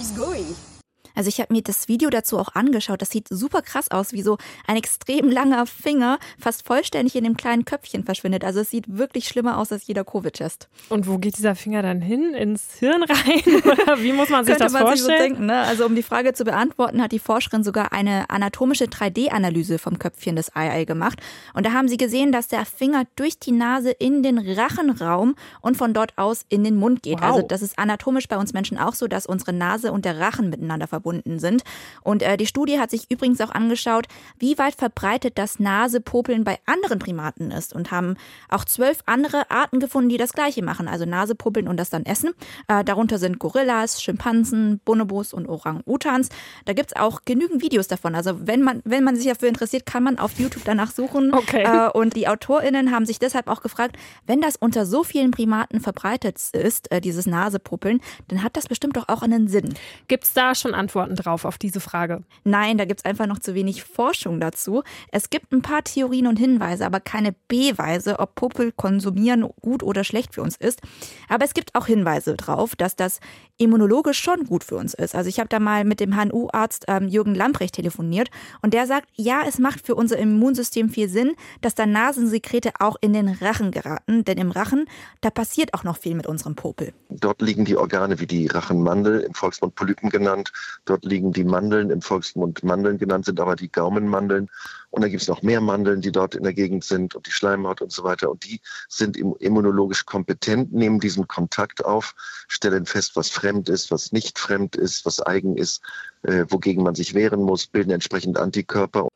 Also 1.16 1.30
ich 1.30 1.40
habe 1.40 1.54
mir 1.54 1.62
das 1.62 1.88
Video 1.88 2.10
dazu 2.10 2.38
auch 2.38 2.56
angeschaut. 2.56 3.02
Das 3.02 3.10
sieht 3.10 3.28
super 3.30 3.62
krass 3.62 3.92
aus, 3.92 4.14
wie 4.14 4.22
so 4.22 4.38
ein 4.68 4.78
extrem 4.78 5.30
langer 5.30 5.66
Finger 5.66 6.20
fast 6.40 6.66
vollständig 6.66 7.16
in 7.16 7.24
dem 7.24 7.38
kleinen 7.38 7.66
Köpfchen 7.66 8.04
verschwindet. 8.04 8.44
Also 8.44 8.62
es 8.62 8.70
sieht 8.70 8.98
wirklich 8.98 9.28
schlimmer 9.28 9.58
aus 9.58 9.72
als 9.72 9.88
jeder 9.88 10.04
Covid-Test. 10.04 10.70
Und 10.90 11.08
wo 11.08 11.18
geht 11.18 11.38
dieser 11.38 11.56
Finger 11.56 11.82
dann 11.82 12.02
hin? 12.02 12.34
Ins 12.34 12.76
Hirn 12.80 13.04
rein? 13.04 13.62
Oder 13.64 14.02
wie 14.02 14.14
muss 14.14 14.30
man 14.30 14.46
sich 14.46 14.56
das 14.56 14.72
man 14.72 14.84
vorstellen? 14.84 15.18
Sich 15.18 15.18
so 15.18 15.24
denken, 15.24 15.46
ne? 15.46 15.60
Also 15.62 15.86
um 15.86 15.96
die 15.96 16.04
Frage 16.04 16.34
zu 16.34 16.44
beantworten, 16.44 17.02
hat 17.02 17.12
die 17.12 17.20
Forscherin 17.20 17.64
sogar 17.64 17.92
eine 17.92 18.30
anatomische 18.30 18.86
3D-Analyse 18.86 19.80
vom 19.80 20.00
Köpfchen 20.00 20.36
des 20.36 20.56
Ei 20.56 20.86
gemacht. 20.86 21.20
Und 21.54 21.66
da 21.66 21.74
haben 21.74 21.88
sie 21.88 21.98
gesehen, 21.98 22.32
dass 22.32 22.48
der 22.48 22.66
Finger 22.66 23.04
durch 23.16 23.40
die 23.40 23.52
Nase 23.52 23.92
in 23.92 24.24
den 24.24 24.38
Rachenraum 24.38 25.36
und 25.62 25.78
von 25.78 25.94
dort 25.94 26.18
aus 26.18 26.46
in 26.50 26.64
den 26.64 26.76
Mund 26.76 27.04
geht. 27.04 27.22
Wow. 27.22 27.24
Also 27.24 27.42
das 27.42 27.62
ist 27.62 27.78
anatomisch 27.78 28.28
bei 28.28 28.38
uns 28.38 28.54
Menschen 28.54 28.78
auch 28.78 28.94
so, 28.94 29.08
dass 29.08 29.26
unsere 29.26 29.54
Nase 29.54 29.92
und 29.92 30.06
der 30.06 30.20
Rachen 30.20 30.50
miteinander 30.50 30.88
verbunden 30.88 31.01
verbunden 31.02 31.40
sind. 31.40 31.64
Und 32.04 32.22
äh, 32.22 32.38
die 32.38 32.46
Studie 32.46 32.80
hat 32.80 32.92
sich 32.92 33.10
übrigens 33.10 33.42
auch 33.42 33.50
angeschaut, 33.50 34.06
wie 34.38 34.58
weit 34.58 34.76
verbreitet 34.76 35.38
das 35.38 35.60
Nasepopeln 35.60 36.44
bei 36.44 36.60
anderen 36.66 37.00
Primaten 37.00 37.50
ist 37.52 37.74
und 37.74 37.92
haben 37.92 38.16
auch 38.50 38.66
zwölf 38.66 39.00
andere 39.08 39.50
Arten 39.50 39.80
gefunden, 39.80 40.10
die 40.10 40.18
das 40.18 40.34
gleiche 40.34 40.64
machen, 40.64 40.88
also 40.88 41.06
Nasepopeln 41.06 41.68
und 41.68 41.78
das 41.78 41.90
dann 41.90 42.06
essen. 42.06 42.32
Äh, 42.68 42.84
darunter 42.84 43.18
sind 43.18 43.40
Gorillas, 43.40 44.02
Schimpansen, 44.02 44.80
Bonobos 44.86 45.34
und 45.34 45.50
Orang-Utans. 45.50 46.30
Da 46.66 46.74
gibt 46.74 46.92
es 46.92 47.02
auch 47.02 47.22
genügend 47.26 47.64
Videos 47.64 47.88
davon. 47.88 48.14
Also 48.14 48.48
wenn 48.48 48.62
man, 48.62 48.82
wenn 48.86 49.04
man 49.04 49.16
sich 49.16 49.26
dafür 49.26 49.50
interessiert, 49.50 49.86
kann 49.86 50.04
man 50.04 50.20
auf 50.20 50.38
YouTube 50.38 50.64
danach 50.66 50.92
suchen. 50.92 51.34
Okay. 51.34 51.64
Äh, 51.64 51.90
und 51.90 52.16
die 52.16 52.28
AutorInnen 52.28 52.92
haben 52.92 53.06
sich 53.06 53.18
deshalb 53.18 53.48
auch 53.48 53.62
gefragt, 53.62 53.98
wenn 54.28 54.42
das 54.42 54.56
unter 54.56 54.86
so 54.86 55.04
vielen 55.04 55.32
Primaten 55.32 55.80
verbreitet 55.80 56.38
ist, 56.54 56.92
äh, 56.92 57.02
dieses 57.02 57.26
Nasepopeln, 57.26 58.02
dann 58.28 58.44
hat 58.44 58.56
das 58.56 58.68
bestimmt 58.68 58.98
doch 58.98 59.10
auch 59.10 59.24
einen 59.24 59.48
Sinn. 59.48 59.74
Gibt 60.08 60.26
es 60.26 60.34
da 60.34 60.54
schon 60.54 60.76
Antworten? 60.76 60.91
Antworten 60.92 61.16
drauf 61.16 61.46
auf 61.46 61.58
diese 61.58 61.80
Frage? 61.80 62.24
Nein, 62.44 62.78
da 62.78 62.84
gibt 62.84 63.00
es 63.00 63.06
einfach 63.06 63.26
noch 63.26 63.40
zu 63.40 63.56
wenig 63.56 63.84
Forschung 63.84 64.42
dazu. 64.42 64.84
Es 65.12 65.30
gibt 65.30 65.54
ein 65.54 65.62
paar 65.62 65.84
Theorien 65.84 66.28
und 66.28 66.38
Hinweise, 66.38 66.86
aber 66.86 67.00
keine 67.00 67.34
Beweise, 67.48 68.20
ob 68.20 68.36
Popel 68.36 68.74
konsumieren 68.74 69.48
gut 69.62 69.84
oder 69.84 70.04
schlecht 70.04 70.36
für 70.36 70.42
uns 70.42 70.58
ist. 70.58 70.82
Aber 71.30 71.46
es 71.46 71.54
gibt 71.54 71.76
auch 71.76 71.86
Hinweise 71.86 72.36
darauf, 72.36 72.76
dass 72.76 72.98
das 72.98 73.22
immunologisch 73.58 74.20
schon 74.20 74.46
gut 74.46 74.64
für 74.64 74.76
uns 74.76 74.94
ist. 74.94 75.16
Also 75.16 75.30
ich 75.30 75.40
habe 75.40 75.48
da 75.48 75.60
mal 75.60 75.86
mit 75.86 76.00
dem 76.00 76.16
HNU-Arzt 76.16 76.86
ähm, 76.88 77.08
Jürgen 77.08 77.36
Lamprecht 77.36 77.76
telefoniert 77.76 78.30
und 78.62 78.74
der 78.74 78.88
sagt, 78.88 79.08
ja, 79.16 79.44
es 79.48 79.60
macht 79.60 79.86
für 79.86 79.96
unser 79.96 80.18
Immunsystem 80.18 80.90
viel 80.90 81.08
Sinn, 81.08 81.36
dass 81.62 81.76
da 81.76 81.86
Nasensekrete 81.86 82.72
auch 82.80 82.98
in 83.02 83.14
den 83.14 83.30
Rachen 83.30 83.72
geraten, 83.72 84.26
denn 84.26 84.38
im 84.38 84.52
Rachen, 84.52 84.86
da 85.22 85.30
passiert 85.30 85.74
auch 85.74 85.84
noch 85.84 85.98
viel 85.98 86.16
mit 86.16 86.28
unserem 86.28 86.56
Popel. 86.56 86.94
Dort 87.10 87.42
liegen 87.42 87.64
die 87.66 87.78
Organe 87.78 88.20
wie 88.20 88.28
die 88.28 88.48
Rachenmandel, 88.48 89.22
im 89.22 89.34
Volksmund 89.34 89.76
Polypen 89.76 90.10
genannt, 90.10 90.52
Dort 90.86 91.06
liegen 91.06 91.32
die 91.32 91.44
Mandeln, 91.44 91.90
im 91.90 92.02
Volksmund 92.02 92.64
Mandeln 92.64 92.98
genannt 92.98 93.26
sind, 93.26 93.40
aber 93.40 93.56
die 93.56 93.72
Gaumenmandeln. 93.72 94.50
Und 94.90 95.02
dann 95.02 95.12
gibt 95.12 95.22
es 95.22 95.28
noch 95.28 95.42
mehr 95.42 95.62
Mandeln, 95.62 96.02
die 96.02 96.12
dort 96.12 96.36
in 96.36 96.44
der 96.44 96.54
Gegend 96.54 96.84
sind 96.84 97.16
und 97.16 97.28
die 97.28 97.32
Schleimhaut 97.32 97.82
und 97.82 97.92
so 97.92 98.04
weiter. 98.04 98.32
Und 98.32 98.44
die 98.46 98.62
sind 98.90 99.16
immunologisch 99.18 100.06
kompetent, 100.06 100.74
nehmen 100.74 101.00
diesen 101.00 101.28
Kontakt 101.28 101.86
auf, 101.86 102.16
stellen 102.48 102.86
fest, 102.86 103.16
was 103.16 103.30
fremd 103.30 103.70
ist, 103.70 103.92
was 103.92 104.12
nicht 104.12 104.40
fremd 104.40 104.76
ist, 104.76 105.06
was 105.06 105.22
eigen 105.22 105.56
ist, 105.56 105.82
äh, 106.24 106.46
wogegen 106.50 106.84
man 106.84 106.96
sich 106.96 107.14
wehren 107.14 107.44
muss, 107.44 107.68
bilden 107.68 107.92
entsprechend 107.92 108.38
Antikörper 108.38 109.08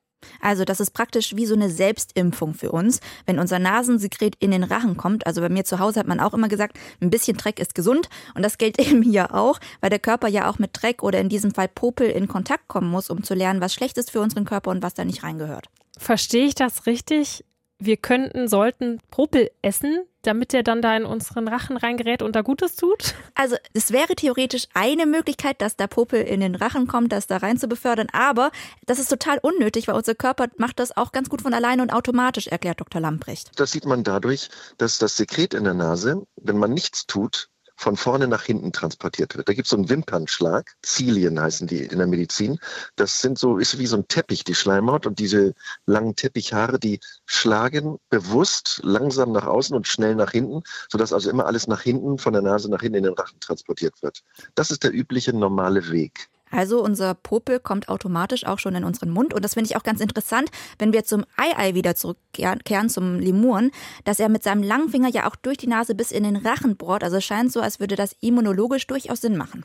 also 0.46 0.64
das 0.64 0.80
ist 0.80 0.92
praktisch 0.92 1.36
wie 1.36 1.48
so 1.48 1.56
eine 1.56 1.72
Selbstimpfung 1.72 2.54
für 2.54 2.72
uns, 2.72 3.00
wenn 3.26 3.40
unser 3.40 3.58
Nasensekret 3.58 4.36
in 4.40 4.52
den 4.52 4.64
Rachen 4.64 4.96
kommt. 4.96 5.26
Also 5.26 5.42
bei 5.42 5.50
mir 5.50 5.66
zu 5.66 5.80
Hause 5.80 6.00
hat 6.00 6.06
man 6.08 6.20
auch 6.20 6.36
immer 6.36 6.48
gesagt, 6.48 6.78
ein 7.02 7.10
bisschen 7.10 7.36
Dreck 7.36 7.60
ist 7.60 7.74
gesund 7.74 8.10
und 8.36 8.44
das 8.44 8.60
gilt 8.60 8.80
eben 8.88 9.02
hier 9.02 9.34
auch, 9.34 9.60
weil 9.82 9.90
der 9.90 9.98
Körper 9.98 10.28
ja 10.28 10.48
auch 10.48 10.60
mit 10.60 10.70
Dreck 10.74 11.02
oder 11.02 11.20
in 11.20 11.30
diesem 11.30 11.52
Fall 11.52 11.68
Popel 11.68 12.08
in 12.12 12.28
Kontakt 12.28 12.68
kommen 12.68 12.92
muss, 12.92 13.10
um 13.10 13.24
zu 13.24 13.34
lernen, 13.34 13.60
was 13.60 13.74
schlecht 13.74 13.98
ist 13.98 14.12
für 14.12 14.22
unseren 14.22 14.46
Körper 14.46 14.70
und 14.70 14.84
was 14.84 14.94
da 14.94 15.04
nicht 15.04 15.24
reingehört. 15.24 15.66
Verstehe 15.98 16.46
ich 16.46 16.54
das 16.54 16.86
richtig? 16.86 17.44
Wir 17.80 17.98
könnten, 17.98 18.48
sollten 18.48 19.00
Popel 19.12 19.52
essen, 19.62 20.06
damit 20.22 20.54
der 20.54 20.64
dann 20.64 20.82
da 20.82 20.96
in 20.96 21.06
unseren 21.06 21.48
Rachen 21.48 21.78
reingerät 21.78 22.22
und 22.22 22.36
da 22.36 22.42
Gutes 22.42 22.76
tut? 22.76 23.16
Also 23.36 23.56
es 23.74 23.92
wäre 23.92 24.16
theoretisch 24.16 24.68
eine 24.74 25.06
Möglichkeit, 25.06 25.62
dass 25.62 25.76
der 25.76 25.88
Popel 25.88 26.22
in 26.22 26.40
den 26.40 26.56
Rachen 26.56 26.88
kommt, 26.88 27.12
das 27.12 27.28
da 27.28 27.38
rein 27.38 27.58
zu 27.58 27.68
befördern, 27.68 28.08
aber 28.12 28.52
das 28.86 29.00
ist 29.00 29.10
total 29.10 29.40
unnötig, 29.40 29.88
weil 29.88 29.96
unser 29.96 30.16
Körper 30.16 30.48
macht 30.58 30.80
das 30.80 30.96
auch 30.96 31.12
ganz 31.12 31.30
gut 31.30 31.42
von 31.42 31.54
alleine 31.54 31.82
und 31.82 31.92
automatisch, 31.92 32.48
erklärt 32.48 32.80
Dr. 32.80 33.02
Lamprecht. 33.02 33.52
Das 33.60 33.72
sieht 33.72 33.86
man 33.86 34.04
dadurch, 34.04 34.50
dass 34.78 34.98
das 34.98 35.18
Sekret 35.18 35.54
in 35.54 35.64
der 35.64 35.74
Nase, 35.74 36.26
wenn 36.38 36.58
man 36.58 36.74
nichts 36.74 37.06
tut, 37.06 37.50
von 37.76 37.98
vorne 37.98 38.28
nach 38.28 38.44
hinten 38.44 38.72
transportiert 38.72 39.36
wird. 39.36 39.50
Da 39.50 39.54
gibt 39.54 39.66
es 39.66 39.70
so 39.70 39.78
einen 39.78 39.90
Wimpernschlag, 39.90 40.76
Zilien 40.82 41.40
heißen 41.40 41.68
die 41.68 41.84
in 41.84 41.98
der 41.98 42.08
Medizin. 42.08 42.60
Das 42.96 43.22
sind 43.22 43.38
so, 43.38 43.58
ist 43.58 43.78
wie 43.78 43.86
so 43.86 43.98
ein 43.98 44.08
Teppich, 44.08 44.44
die 44.44 44.56
Schleimhaut 44.56 45.06
und 45.06 45.20
diese 45.20 45.54
langen 45.86 46.16
Teppichhaare, 46.16 46.80
die 46.80 47.00
schlagen 47.26 47.98
bewusst 48.10 48.80
langsam 48.84 49.32
nach 49.32 49.46
außen 49.46 49.76
und 49.76 49.88
schnell 49.88 50.16
nach 50.16 50.32
hinten, 50.32 50.64
sodass 50.90 51.14
also 51.14 51.30
immer 51.30 51.46
alles 51.46 51.68
nach 51.68 51.82
hinten, 51.82 52.18
von 52.18 52.34
der 52.34 52.42
Nase 52.42 52.70
nach 52.70 52.82
hinten 52.82 52.98
in 52.98 53.04
den 53.04 53.14
Rachen 53.14 53.40
transportiert 53.40 54.02
wird. 54.02 54.24
Das 54.56 54.72
ist 54.72 54.84
der 54.84 54.94
übliche 54.94 55.34
normale 55.34 55.92
Weg. 55.92 56.30
Also 56.56 56.84
unser 56.84 57.14
Popel 57.14 57.60
kommt 57.60 57.90
automatisch 57.90 58.46
auch 58.46 58.60
schon 58.60 58.76
in 58.76 58.84
unseren 58.84 59.10
Mund. 59.10 59.34
Und 59.34 59.44
das 59.44 59.56
finde 59.56 59.70
ich 59.70 59.78
auch 59.78 59.84
ganz 59.84 60.00
interessant, 60.00 60.50
wenn 60.80 60.94
wir 60.94 61.04
zum 61.04 61.26
Ei-Ei 61.38 61.74
wieder 61.74 61.96
zurückkehren, 61.96 62.90
zum 62.90 63.20
Lemuren, 63.20 63.72
dass 64.04 64.20
er 64.20 64.30
mit 64.30 64.44
seinem 64.44 64.64
langen 64.64 64.90
Finger 64.90 65.10
ja 65.10 65.28
auch 65.28 65.36
durch 65.36 65.58
die 65.58 65.68
Nase 65.68 65.96
bis 65.96 66.12
in 66.12 66.24
den 66.24 66.36
Rachen 66.36 66.78
bohrt. 66.78 67.04
Also 67.04 67.18
es 67.18 67.26
scheint 67.26 67.52
so, 67.52 67.62
als 67.62 67.80
würde 67.80 67.96
das 67.96 68.16
immunologisch 68.22 68.88
durchaus 68.88 69.22
Sinn 69.22 69.38
machen. 69.38 69.64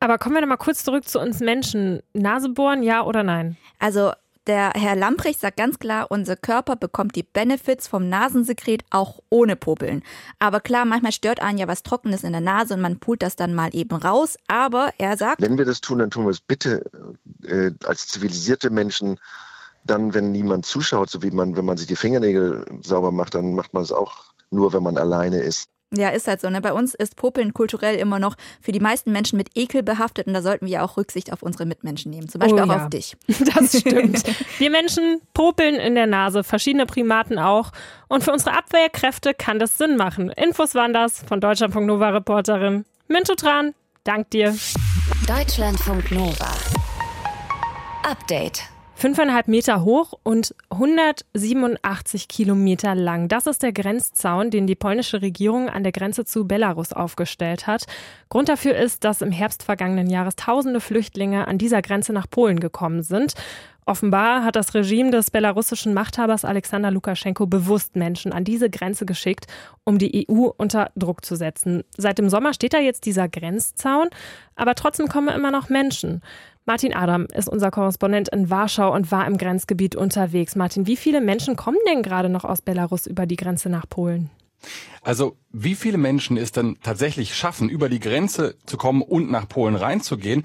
Aber 0.00 0.18
kommen 0.18 0.34
wir 0.34 0.42
noch 0.42 0.48
mal 0.48 0.56
kurz 0.56 0.84
zurück 0.84 1.08
zu 1.08 1.18
uns 1.20 1.40
Menschen. 1.40 2.02
Nase 2.12 2.50
bohren, 2.50 2.82
ja 2.82 3.04
oder 3.04 3.22
nein? 3.22 3.56
Also 3.78 4.12
der 4.46 4.72
Herr 4.74 4.96
Lamprecht 4.96 5.40
sagt 5.40 5.56
ganz 5.56 5.78
klar, 5.78 6.06
unser 6.10 6.36
Körper 6.36 6.76
bekommt 6.76 7.16
die 7.16 7.22
Benefits 7.22 7.88
vom 7.88 8.08
Nasensekret 8.08 8.84
auch 8.90 9.20
ohne 9.30 9.56
Popeln. 9.56 10.02
Aber 10.38 10.60
klar, 10.60 10.84
manchmal 10.84 11.12
stört 11.12 11.40
einen 11.40 11.58
ja 11.58 11.68
was 11.68 11.82
Trockenes 11.82 12.24
in 12.24 12.32
der 12.32 12.40
Nase 12.40 12.74
und 12.74 12.80
man 12.80 12.98
pult 12.98 13.22
das 13.22 13.36
dann 13.36 13.54
mal 13.54 13.70
eben 13.74 13.96
raus. 13.96 14.36
Aber 14.46 14.92
er 14.98 15.16
sagt, 15.16 15.40
wenn 15.40 15.58
wir 15.58 15.64
das 15.64 15.80
tun, 15.80 15.98
dann 15.98 16.10
tun 16.10 16.24
wir 16.24 16.30
es 16.30 16.40
bitte 16.40 16.84
äh, 17.44 17.70
als 17.84 18.08
zivilisierte 18.08 18.70
Menschen. 18.70 19.18
Dann, 19.86 20.14
wenn 20.14 20.32
niemand 20.32 20.64
zuschaut, 20.64 21.10
so 21.10 21.22
wie 21.22 21.30
man, 21.30 21.56
wenn 21.56 21.66
man 21.66 21.76
sich 21.76 21.86
die 21.86 21.96
Fingernägel 21.96 22.64
sauber 22.82 23.12
macht, 23.12 23.34
dann 23.34 23.54
macht 23.54 23.74
man 23.74 23.82
es 23.82 23.92
auch 23.92 24.32
nur, 24.50 24.72
wenn 24.72 24.82
man 24.82 24.96
alleine 24.96 25.40
ist. 25.40 25.68
Ja, 25.96 26.10
ist 26.10 26.28
halt 26.28 26.40
so. 26.40 26.50
Ne? 26.50 26.60
Bei 26.60 26.72
uns 26.72 26.94
ist 26.94 27.16
Popeln 27.16 27.54
kulturell 27.54 27.96
immer 27.96 28.18
noch 28.18 28.36
für 28.60 28.72
die 28.72 28.80
meisten 28.80 29.12
Menschen 29.12 29.36
mit 29.36 29.50
Ekel 29.54 29.82
behaftet 29.82 30.26
und 30.26 30.34
da 30.34 30.42
sollten 30.42 30.66
wir 30.66 30.82
auch 30.84 30.96
Rücksicht 30.96 31.32
auf 31.32 31.42
unsere 31.42 31.66
Mitmenschen 31.66 32.10
nehmen. 32.10 32.28
Zum 32.28 32.40
Beispiel 32.40 32.60
oh, 32.60 32.64
auch 32.64 32.68
ja. 32.68 32.84
auf 32.84 32.90
dich. 32.90 33.16
Das 33.54 33.78
stimmt. 33.78 34.22
wir 34.58 34.70
Menschen 34.70 35.20
popeln 35.32 35.76
in 35.76 35.94
der 35.94 36.06
Nase, 36.06 36.44
verschiedene 36.44 36.86
Primaten 36.86 37.38
auch. 37.38 37.72
Und 38.08 38.24
für 38.24 38.32
unsere 38.32 38.56
Abwehrkräfte 38.56 39.34
kann 39.34 39.58
das 39.58 39.78
Sinn 39.78 39.96
machen. 39.96 40.30
Infos 40.30 40.74
waren 40.74 40.92
das 40.92 41.22
von 41.22 41.40
Deutschlandfunk-Nova-Reporterin 41.40 42.84
Minto 43.08 43.34
Tran. 43.34 43.74
Dank 44.04 44.30
dir. 44.30 44.54
Deutschlandfunk 45.26 46.10
Nova. 46.10 46.52
Update. 48.02 48.73
Fünfeinhalb 48.96 49.48
Meter 49.48 49.84
hoch 49.84 50.14
und 50.22 50.54
187 50.70 52.28
Kilometer 52.28 52.94
lang. 52.94 53.28
Das 53.28 53.46
ist 53.46 53.62
der 53.62 53.72
Grenzzaun, 53.72 54.50
den 54.50 54.66
die 54.66 54.76
polnische 54.76 55.20
Regierung 55.20 55.68
an 55.68 55.82
der 55.82 55.92
Grenze 55.92 56.24
zu 56.24 56.46
Belarus 56.46 56.92
aufgestellt 56.92 57.66
hat. 57.66 57.86
Grund 58.28 58.48
dafür 58.48 58.76
ist, 58.76 59.04
dass 59.04 59.20
im 59.20 59.32
Herbst 59.32 59.64
vergangenen 59.64 60.08
Jahres 60.08 60.36
tausende 60.36 60.80
Flüchtlinge 60.80 61.48
an 61.48 61.58
dieser 61.58 61.82
Grenze 61.82 62.12
nach 62.12 62.30
Polen 62.30 62.60
gekommen 62.60 63.02
sind. 63.02 63.34
Offenbar 63.86 64.44
hat 64.44 64.56
das 64.56 64.74
Regime 64.74 65.10
des 65.10 65.30
belarussischen 65.30 65.92
Machthabers 65.92 66.46
Alexander 66.46 66.90
Lukaschenko 66.90 67.46
bewusst 67.46 67.96
Menschen 67.96 68.32
an 68.32 68.44
diese 68.44 68.70
Grenze 68.70 69.04
geschickt, 69.04 69.46
um 69.84 69.98
die 69.98 70.26
EU 70.28 70.48
unter 70.56 70.90
Druck 70.96 71.24
zu 71.24 71.36
setzen. 71.36 71.84
Seit 71.96 72.18
dem 72.18 72.30
Sommer 72.30 72.54
steht 72.54 72.72
da 72.72 72.78
jetzt 72.78 73.04
dieser 73.04 73.28
Grenzzaun, 73.28 74.08
aber 74.56 74.74
trotzdem 74.74 75.08
kommen 75.08 75.28
immer 75.28 75.50
noch 75.50 75.68
Menschen. 75.68 76.22
Martin 76.64 76.94
Adam 76.94 77.26
ist 77.26 77.48
unser 77.48 77.70
Korrespondent 77.70 78.30
in 78.30 78.48
Warschau 78.48 78.94
und 78.94 79.12
war 79.12 79.26
im 79.26 79.36
Grenzgebiet 79.36 79.96
unterwegs. 79.96 80.56
Martin, 80.56 80.86
wie 80.86 80.96
viele 80.96 81.20
Menschen 81.20 81.56
kommen 81.56 81.78
denn 81.86 82.02
gerade 82.02 82.30
noch 82.30 82.46
aus 82.46 82.62
Belarus 82.62 83.06
über 83.06 83.26
die 83.26 83.36
Grenze 83.36 83.68
nach 83.68 83.86
Polen? 83.86 84.30
Also 85.02 85.36
wie 85.52 85.74
viele 85.74 85.98
Menschen 85.98 86.38
es 86.38 86.50
dann 86.50 86.78
tatsächlich 86.82 87.34
schaffen, 87.34 87.68
über 87.68 87.90
die 87.90 88.00
Grenze 88.00 88.56
zu 88.64 88.78
kommen 88.78 89.02
und 89.02 89.30
nach 89.30 89.46
Polen 89.46 89.76
reinzugehen, 89.76 90.44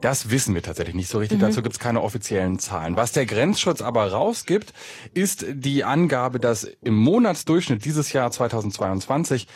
das 0.00 0.30
wissen 0.30 0.54
wir 0.54 0.62
tatsächlich 0.62 0.94
nicht 0.94 1.10
so 1.10 1.18
richtig. 1.18 1.38
Mhm. 1.38 1.42
Dazu 1.42 1.62
gibt 1.62 1.74
es 1.74 1.78
keine 1.78 2.02
offiziellen 2.02 2.58
Zahlen. 2.58 2.96
Was 2.96 3.12
der 3.12 3.26
Grenzschutz 3.26 3.82
aber 3.82 4.10
rausgibt, 4.10 4.72
ist 5.12 5.44
die 5.50 5.84
Angabe, 5.84 6.40
dass 6.40 6.64
im 6.64 6.96
Monatsdurchschnitt 6.96 7.84
dieses 7.84 8.12
Jahr 8.12 8.30
2022 8.30 9.46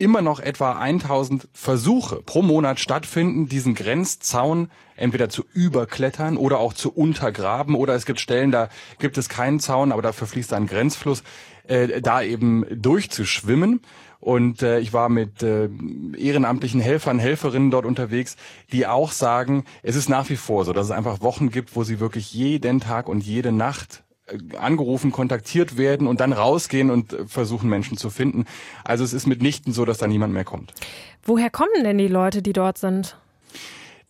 immer 0.00 0.22
noch 0.22 0.40
etwa 0.40 0.72
1000 0.72 1.48
Versuche 1.52 2.22
pro 2.22 2.40
Monat 2.40 2.80
stattfinden, 2.80 3.48
diesen 3.48 3.74
Grenzzaun 3.74 4.70
entweder 4.96 5.28
zu 5.28 5.44
überklettern 5.52 6.38
oder 6.38 6.58
auch 6.58 6.72
zu 6.72 6.90
untergraben. 6.90 7.74
Oder 7.74 7.94
es 7.94 8.06
gibt 8.06 8.18
Stellen, 8.18 8.50
da 8.50 8.70
gibt 8.98 9.18
es 9.18 9.28
keinen 9.28 9.60
Zaun, 9.60 9.92
aber 9.92 10.00
dafür 10.00 10.26
fließt 10.26 10.54
ein 10.54 10.66
Grenzfluss, 10.66 11.22
äh, 11.64 12.00
da 12.00 12.22
eben 12.22 12.64
durchzuschwimmen. 12.70 13.80
Und 14.20 14.62
äh, 14.62 14.80
ich 14.80 14.92
war 14.92 15.08
mit 15.08 15.42
äh, 15.42 15.70
ehrenamtlichen 16.16 16.80
Helfern, 16.80 17.18
Helferinnen 17.18 17.70
dort 17.70 17.86
unterwegs, 17.86 18.36
die 18.70 18.86
auch 18.86 19.12
sagen, 19.12 19.64
es 19.82 19.96
ist 19.96 20.10
nach 20.10 20.28
wie 20.28 20.36
vor 20.36 20.66
so, 20.66 20.74
dass 20.74 20.86
es 20.86 20.92
einfach 20.92 21.22
Wochen 21.22 21.50
gibt, 21.50 21.74
wo 21.74 21.84
sie 21.84 22.00
wirklich 22.00 22.34
jeden 22.34 22.80
Tag 22.80 23.08
und 23.08 23.24
jede 23.24 23.50
Nacht 23.50 24.02
angerufen, 24.58 25.10
kontaktiert 25.10 25.76
werden 25.76 26.06
und 26.06 26.20
dann 26.20 26.32
rausgehen 26.32 26.90
und 26.90 27.16
versuchen 27.26 27.68
Menschen 27.68 27.96
zu 27.96 28.10
finden. 28.10 28.44
Also 28.84 29.04
es 29.04 29.12
ist 29.12 29.26
mitnichten 29.26 29.72
so, 29.72 29.84
dass 29.84 29.98
da 29.98 30.06
niemand 30.06 30.32
mehr 30.32 30.44
kommt. 30.44 30.72
Woher 31.24 31.50
kommen 31.50 31.84
denn 31.84 31.98
die 31.98 32.08
Leute, 32.08 32.42
die 32.42 32.52
dort 32.52 32.78
sind? 32.78 33.16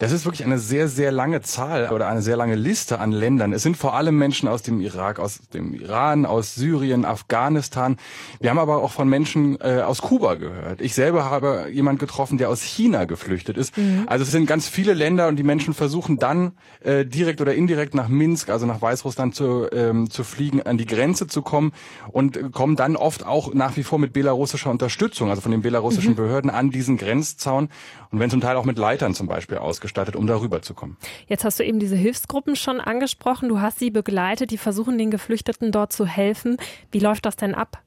Das 0.01 0.13
ist 0.13 0.25
wirklich 0.25 0.47
eine 0.47 0.59
sehr, 0.59 0.89
sehr 0.89 1.13
lange 1.13 1.43
Zahl 1.43 1.91
oder 1.91 2.09
eine 2.09 2.23
sehr 2.23 2.35
lange 2.35 2.55
Liste 2.55 3.01
an 3.01 3.13
Ländern. 3.13 3.53
Es 3.53 3.63
sind 3.63 3.77
vor 3.77 3.95
allem 3.95 4.17
Menschen 4.17 4.49
aus 4.49 4.63
dem 4.63 4.81
Irak, 4.81 5.19
aus 5.19 5.41
dem 5.53 5.75
Iran, 5.75 6.25
aus 6.25 6.55
Syrien, 6.55 7.05
Afghanistan. 7.05 7.99
Wir 8.41 8.49
haben 8.49 8.59
aber 8.59 8.83
auch 8.83 8.93
von 8.93 9.11
Menschen 9.11 9.61
äh, 9.61 9.83
aus 9.83 10.01
Kuba 10.01 10.37
gehört. 10.37 10.81
Ich 10.81 10.95
selber 10.95 11.27
habe 11.27 11.67
jemand 11.71 11.99
getroffen, 11.99 12.39
der 12.39 12.49
aus 12.49 12.63
China 12.63 13.05
geflüchtet 13.05 13.59
ist. 13.59 13.77
Mhm. 13.77 14.05
Also 14.07 14.23
es 14.23 14.31
sind 14.31 14.47
ganz 14.47 14.69
viele 14.69 14.95
Länder 14.95 15.29
und 15.29 15.37
die 15.37 15.43
Menschen 15.43 15.75
versuchen 15.75 16.17
dann 16.17 16.53
äh, 16.83 17.05
direkt 17.05 17.43
oder 17.43 17.55
indirekt 17.55 17.95
nach 17.95 18.09
Minsk, 18.09 18.49
also 18.49 18.65
nach 18.65 18.81
Weißrussland 18.81 19.35
zu, 19.35 19.69
ähm, 19.71 20.09
zu 20.09 20.25
fliegen, 20.25 20.63
an 20.63 20.79
die 20.79 20.87
Grenze 20.87 21.27
zu 21.27 21.43
kommen 21.43 21.73
und 22.09 22.53
kommen 22.53 22.75
dann 22.75 22.97
oft 22.97 23.27
auch 23.27 23.53
nach 23.53 23.77
wie 23.77 23.83
vor 23.83 23.99
mit 23.99 24.15
belarussischer 24.15 24.71
Unterstützung, 24.71 25.29
also 25.29 25.43
von 25.43 25.53
den 25.53 25.61
belarussischen 25.61 26.13
mhm. 26.13 26.17
Behörden 26.17 26.49
an 26.49 26.71
diesen 26.71 26.97
Grenzzaun 26.97 27.69
und 28.11 28.19
wenn 28.19 28.31
zum 28.31 28.41
Teil 28.41 28.57
auch 28.57 28.65
mit 28.65 28.79
Leitern 28.79 29.15
zum 29.15 29.27
Beispiel 29.27 29.59
ausgestattet 29.59 29.91
ausgestattet, 29.91 30.17
um 30.17 30.27
darüber 30.27 30.63
zu 30.63 30.75
kommen. 30.75 30.97
Jetzt 31.27 31.45
hast 31.45 31.59
du 31.59 31.65
eben 31.65 31.79
diese 31.79 31.97
Hilfsgruppen 31.97 32.57
schon 32.57 32.81
angesprochen. 32.81 33.49
Du 33.49 33.61
hast 33.61 33.79
sie 33.79 33.91
begleitet, 33.91 34.51
die 34.51 34.59
versuchen 34.59 34.99
den 34.99 35.11
Geflüchteten 35.11 35.73
dort 35.73 35.93
zu 35.93 36.07
helfen. 36.07 36.57
Wie 36.91 37.01
läuft 37.01 37.25
das 37.27 37.37
denn 37.37 37.55
ab? 37.55 37.83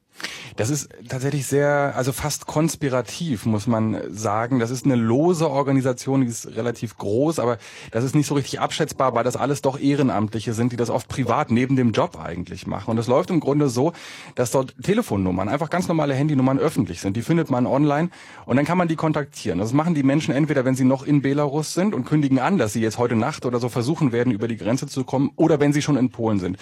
Das 0.56 0.70
ist 0.70 0.90
tatsächlich 1.10 1.48
sehr, 1.48 1.94
also 1.96 2.12
fast 2.12 2.46
konspirativ, 2.46 3.46
muss 3.46 3.66
man 3.66 3.98
sagen. 4.10 4.60
Das 4.60 4.70
ist 4.70 4.86
eine 4.86 4.96
lose 4.96 5.50
Organisation, 5.50 6.22
die 6.22 6.28
ist 6.28 6.56
relativ 6.56 6.98
groß, 6.98 7.40
aber 7.40 7.58
das 7.92 8.04
ist 8.04 8.14
nicht 8.16 8.28
so 8.28 8.36
richtig 8.36 8.60
abschätzbar, 8.60 9.16
weil 9.16 9.24
das 9.24 9.36
alles 9.36 9.62
doch 9.62 9.80
Ehrenamtliche 9.80 10.54
sind, 10.54 10.72
die 10.72 10.78
das 10.78 10.90
oft 10.90 11.08
privat 11.08 11.50
neben 11.50 11.76
dem 11.76 11.92
Job 11.92 12.20
eigentlich 12.20 12.68
machen. 12.68 12.92
Und 12.92 12.98
es 12.98 13.08
läuft 13.08 13.32
im 13.32 13.40
Grunde 13.40 13.70
so, 13.70 13.94
dass 14.36 14.52
dort 14.52 14.76
Telefonnummern, 14.82 15.50
einfach 15.50 15.70
ganz 15.70 15.88
normale 15.88 16.14
Handynummern 16.14 16.60
öffentlich 16.60 17.02
sind. 17.02 17.18
Die 17.18 17.24
findet 17.24 17.50
man 17.50 17.66
online 17.66 18.10
und 18.46 18.58
dann 18.58 18.66
kann 18.66 18.78
man 18.78 18.88
die 18.88 18.96
kontaktieren. 18.96 19.60
Das 19.60 19.74
machen 19.74 19.96
die 19.96 20.04
Menschen 20.04 20.34
entweder, 20.34 20.66
wenn 20.66 20.76
sie 20.76 20.86
noch 20.86 21.04
in 21.04 21.22
Belarus 21.22 21.74
sind 21.74 21.96
und 21.96 22.06
kündigen 22.06 22.40
an, 22.40 22.58
dass 22.58 22.74
sie 22.74 22.82
jetzt 22.82 22.98
heute 22.98 23.16
Nacht 23.16 23.46
oder 23.46 23.60
so 23.60 23.70
versuchen 23.70 24.12
werden, 24.12 24.32
über 24.32 24.48
die 24.48 24.58
Grenze 24.58 24.88
zu 24.88 25.04
kommen, 25.04 25.32
oder 25.36 25.60
wenn 25.60 25.74
sie 25.74 25.82
schon 25.82 25.98
in 25.98 26.10
Polen 26.12 26.40
sind. 26.40 26.58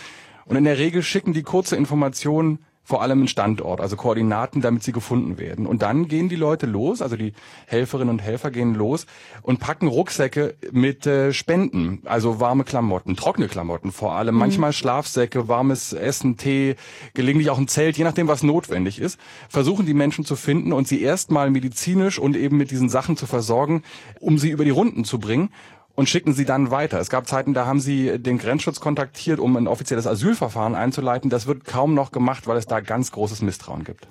Und 0.46 0.56
in 0.56 0.64
der 0.64 0.78
Regel 0.78 1.04
schicken 1.04 1.34
die 1.34 1.44
kurze 1.44 1.76
Informationen 1.76 2.60
vor 2.84 3.02
allem 3.02 3.20
einen 3.20 3.28
Standort, 3.28 3.80
also 3.80 3.96
Koordinaten, 3.96 4.62
damit 4.62 4.84
sie 4.84 4.92
gefunden 4.92 5.38
werden. 5.38 5.68
Und 5.68 5.82
dann 5.82 6.08
gehen 6.08 6.30
die 6.30 6.36
Leute 6.36 6.66
los, 6.66 7.02
also 7.02 7.16
die 7.16 7.34
Helferinnen 7.68 8.10
und 8.10 8.20
Helfer 8.20 8.52
gehen 8.52 8.74
los 8.76 9.06
und 9.44 9.60
packen 9.60 9.88
Rucksäcke 9.88 10.56
mit 10.72 11.06
äh, 11.06 11.32
Spenden, 11.32 12.02
also 12.06 12.40
warme 12.40 12.64
Klamotten, 12.64 13.16
trockene 13.16 13.48
Klamotten 13.48 13.92
vor 13.92 14.14
allem, 14.14 14.36
mhm. 14.36 14.40
manchmal 14.40 14.74
Schlafsäcke, 14.74 15.48
warmes 15.48 15.94
Essen, 15.94 16.38
Tee, 16.38 16.76
gelegentlich 17.14 17.50
auch 17.50 17.58
ein 17.58 17.68
Zelt, 17.68 17.98
je 17.98 18.04
nachdem, 18.04 18.28
was 18.28 18.44
notwendig 18.44 19.00
ist, 19.00 19.20
versuchen 19.48 19.86
die 19.86 19.94
Menschen 19.94 20.26
zu 20.26 20.36
finden 20.36 20.74
und 20.74 20.88
sie 20.88 21.02
erstmal 21.02 21.50
medizinisch 21.52 22.20
und 22.20 22.36
eben 22.36 22.58
mit 22.58 22.72
diesen 22.72 22.90
Sachen 22.90 23.16
zu 23.16 23.28
versorgen, 23.28 23.84
um 24.20 24.38
sie 24.38 24.50
über 24.50 24.66
die 24.66 24.72
Runden 24.72 25.06
zu 25.06 25.20
bringen 25.20 25.50
und 25.96 26.10
schicken 26.10 26.34
sie 26.34 26.46
dann 26.46 26.72
weiter. 26.72 27.00
Es 27.00 27.10
gab 27.10 27.28
Zeiten, 27.28 27.54
da 27.54 27.66
haben 27.66 27.80
sie 27.80 28.20
den 28.20 28.38
Grenzschutz 28.38 28.80
kontaktiert, 28.80 29.40
um 29.40 29.56
ein 29.56 29.68
offizielles 29.68 30.08
Asylverfahren 30.08 30.76
einzuleiten. 30.76 31.30
Das 31.30 31.48
wird 31.48 31.66
kaum 31.66 31.94
noch 31.94 32.12
gemacht, 32.12 32.48
weil 32.48 32.58
es 32.58 32.66
da 32.66 32.80
ganz 32.80 33.12
großes 33.12 33.42
Misstrauen 33.42 33.84
gibt. 33.84 34.08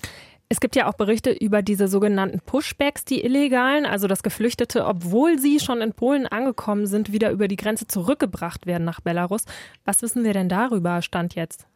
Es 0.52 0.58
gibt 0.58 0.74
ja 0.74 0.88
auch 0.88 0.94
Berichte 0.94 1.30
über 1.30 1.62
diese 1.62 1.86
sogenannten 1.86 2.40
Pushbacks, 2.40 3.04
die 3.04 3.22
illegalen, 3.22 3.86
also 3.86 4.08
dass 4.08 4.24
Geflüchtete, 4.24 4.84
obwohl 4.84 5.38
sie 5.38 5.60
schon 5.60 5.80
in 5.80 5.92
Polen 5.92 6.26
angekommen 6.26 6.88
sind, 6.88 7.12
wieder 7.12 7.30
über 7.30 7.46
die 7.46 7.54
Grenze 7.54 7.86
zurückgebracht 7.86 8.66
werden 8.66 8.84
nach 8.84 9.00
Belarus. 9.00 9.44
Was 9.84 10.02
wissen 10.02 10.24
wir 10.24 10.32
denn 10.32 10.48
darüber, 10.48 11.02
Stand 11.02 11.36
jetzt? 11.36 11.68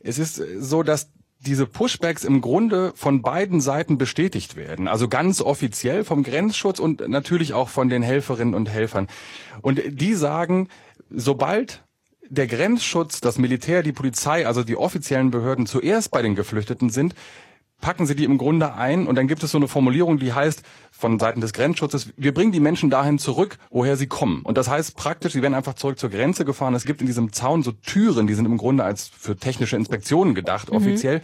Es 0.00 0.18
ist 0.18 0.36
so, 0.36 0.82
dass 0.82 1.10
diese 1.40 1.66
Pushbacks 1.66 2.24
im 2.24 2.40
Grunde 2.40 2.92
von 2.94 3.22
beiden 3.22 3.60
Seiten 3.60 3.98
bestätigt 3.98 4.56
werden. 4.56 4.88
Also 4.88 5.08
ganz 5.08 5.40
offiziell 5.40 6.04
vom 6.04 6.22
Grenzschutz 6.22 6.78
und 6.78 7.08
natürlich 7.08 7.54
auch 7.54 7.68
von 7.68 7.88
den 7.88 8.02
Helferinnen 8.02 8.54
und 8.54 8.68
Helfern. 8.68 9.08
Und 9.62 9.80
die 9.86 10.14
sagen, 10.14 10.68
sobald 11.10 11.82
der 12.28 12.46
Grenzschutz, 12.46 13.20
das 13.20 13.38
Militär, 13.38 13.82
die 13.82 13.92
Polizei, 13.92 14.46
also 14.46 14.62
die 14.62 14.76
offiziellen 14.76 15.30
Behörden 15.30 15.66
zuerst 15.66 16.10
bei 16.10 16.22
den 16.22 16.34
Geflüchteten 16.34 16.90
sind, 16.90 17.14
packen 17.80 18.06
sie 18.06 18.14
die 18.14 18.24
im 18.24 18.38
Grunde 18.38 18.74
ein 18.74 19.06
und 19.06 19.16
dann 19.16 19.28
gibt 19.28 19.42
es 19.42 19.50
so 19.50 19.58
eine 19.58 19.68
Formulierung, 19.68 20.18
die 20.18 20.32
heißt 20.32 20.62
von 20.90 21.18
Seiten 21.18 21.40
des 21.40 21.52
Grenzschutzes, 21.52 22.10
wir 22.16 22.34
bringen 22.34 22.52
die 22.52 22.60
Menschen 22.60 22.90
dahin 22.90 23.18
zurück, 23.18 23.58
woher 23.70 23.96
sie 23.96 24.06
kommen. 24.06 24.42
Und 24.42 24.58
das 24.58 24.68
heißt 24.68 24.96
praktisch, 24.96 25.32
sie 25.32 25.42
werden 25.42 25.54
einfach 25.54 25.74
zurück 25.74 25.98
zur 25.98 26.10
Grenze 26.10 26.44
gefahren. 26.44 26.74
Es 26.74 26.84
gibt 26.84 27.00
in 27.00 27.06
diesem 27.06 27.32
Zaun 27.32 27.62
so 27.62 27.72
Türen, 27.72 28.26
die 28.26 28.34
sind 28.34 28.44
im 28.44 28.58
Grunde 28.58 28.84
als 28.84 29.08
für 29.08 29.36
technische 29.36 29.76
Inspektionen 29.76 30.34
gedacht, 30.34 30.70
mhm. 30.70 31.20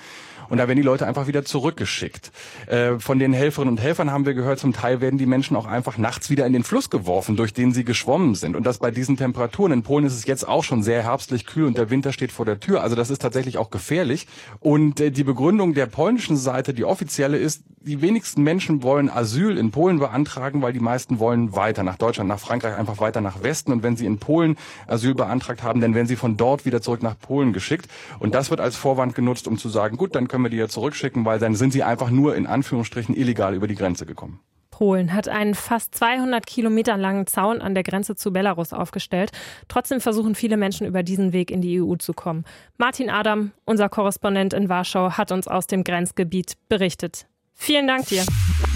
Und 0.49 0.59
da 0.59 0.69
werden 0.69 0.77
die 0.77 0.83
Leute 0.83 1.07
einfach 1.07 1.27
wieder 1.27 1.45
zurückgeschickt. 1.45 2.33
Äh, 2.67 2.99
von 2.99 3.19
den 3.19 3.33
Helferinnen 3.33 3.75
und 3.75 3.81
Helfern 3.81 4.11
haben 4.11 4.27
wir 4.27 4.35
gehört, 4.35 4.59
zum 4.59 4.73
Teil 4.73 5.01
werden 5.01 5.19
die 5.19 5.27
Menschen 5.27 5.57
auch 5.57 5.67
einfach 5.67 5.99
nachts 5.99 6.31
wieder 6.31 6.47
in 6.47 6.53
den 6.53 6.65
Fluss 6.65 6.91
geworfen, 6.91 7.37
durch 7.37 7.53
den 7.53 7.73
sie 7.73 7.85
geschwommen 7.85 8.35
sind. 8.35 8.57
Und 8.57 8.65
das 8.65 8.79
bei 8.79 8.91
diesen 8.91 9.17
Temperaturen. 9.17 9.73
In 9.73 9.83
Polen 9.83 10.05
ist 10.05 10.15
es 10.15 10.27
jetzt 10.27 10.47
auch 10.47 10.65
schon 10.65 10.83
sehr 10.83 11.03
herbstlich 11.03 11.47
kühl 11.47 11.65
und 11.65 11.77
der 11.77 11.91
Winter 11.91 12.13
steht 12.13 12.33
vor 12.33 12.45
der 12.45 12.61
Tür. 12.61 12.83
Also 12.83 12.97
das 12.97 13.11
ist 13.11 13.23
tatsächlich 13.23 13.59
auch 13.59 13.71
gefährlich. 13.71 14.27
Und 14.61 15.01
äh, 15.01 15.11
die 15.11 15.25
Begründung 15.25 15.75
der 15.75 15.87
polnischen 15.87 16.37
Seite, 16.37 16.75
die 16.75 16.85
offizielle 16.85 17.37
ist, 17.39 17.63
die 17.87 18.03
wenigsten 18.03 18.43
Menschen 18.43 18.83
wollen 18.83 19.09
Asyl 19.09 19.57
in 19.57 19.71
Polen 19.71 20.01
beantragen, 20.01 20.61
weil 20.61 20.73
die 20.73 20.81
meisten 20.81 21.21
wollen 21.21 21.55
weiter 21.55 21.85
nach 21.85 21.97
Deutschland, 21.97 22.29
nach 22.29 22.41
Frankreich, 22.41 22.77
einfach 22.77 22.99
weiter 22.99 23.21
nach 23.21 23.45
Westen. 23.45 23.71
Und 23.71 23.85
wenn 23.85 23.97
sie 23.97 24.07
in 24.07 24.19
Polen 24.19 24.57
Asyl 24.89 25.15
beantragt 25.15 25.63
haben, 25.63 25.81
dann 25.81 25.95
werden 25.95 26.09
sie 26.09 26.17
von 26.17 26.37
dort 26.37 26.65
wieder 26.65 26.83
zurück 26.83 27.03
nach 27.03 27.17
Polen 27.17 27.53
geschickt. 27.53 27.89
Und 28.19 28.35
das 28.35 28.51
wird 28.51 28.61
als 28.61 28.75
Vorwand 28.75 29.15
genutzt, 29.15 29.47
um 29.47 29.57
zu 29.57 29.69
sagen, 29.69 29.97
gut, 29.97 30.17
dann 30.17 30.27
können 30.37 30.45
wir 30.45 30.51
die 30.51 30.59
ja 30.59 30.69
zurückschicken, 30.69 31.25
weil 31.25 31.39
dann 31.39 31.55
sind 31.55 31.73
sie 31.73 31.83
einfach 31.83 32.11
nur 32.11 32.37
in 32.37 32.47
Anführungsstrichen 32.47 33.17
illegal 33.17 33.55
über 33.55 33.67
die 33.67 33.75
Grenze 33.75 34.05
gekommen. 34.05 34.41
Polen 34.69 35.15
hat 35.15 35.29
einen 35.29 35.55
fast 35.55 35.95
200 35.95 36.47
Kilometer 36.47 36.99
langen 36.99 37.27
Zaun 37.27 37.63
an 37.63 37.73
der 37.73 37.83
Grenze 37.83 38.17
zu 38.17 38.35
Belarus 38.35 38.75
aufgestellt. 38.75 39.33
Trotzdem 39.69 39.99
versuchen 39.99 40.35
viele 40.35 40.59
Menschen 40.59 40.87
über 40.87 41.03
diesen 41.03 41.33
Weg 41.33 41.51
in 41.51 41.63
die 41.63 41.81
EU 41.81 41.95
zu 41.95 42.13
kommen. 42.13 42.45
Martin 42.77 43.09
Adam, 43.09 43.53
unser 43.65 43.89
Korrespondent 43.89 44.53
in 44.53 44.69
Warschau, 44.69 45.13
hat 45.13 45.33
uns 45.33 45.49
aus 45.49 45.69
dem 45.69 45.85
Grenzgebiet 45.85 46.59
berichtet. 46.69 47.27
Vielen 47.55 47.87
Dank 47.87 48.05
dir. 48.09 48.23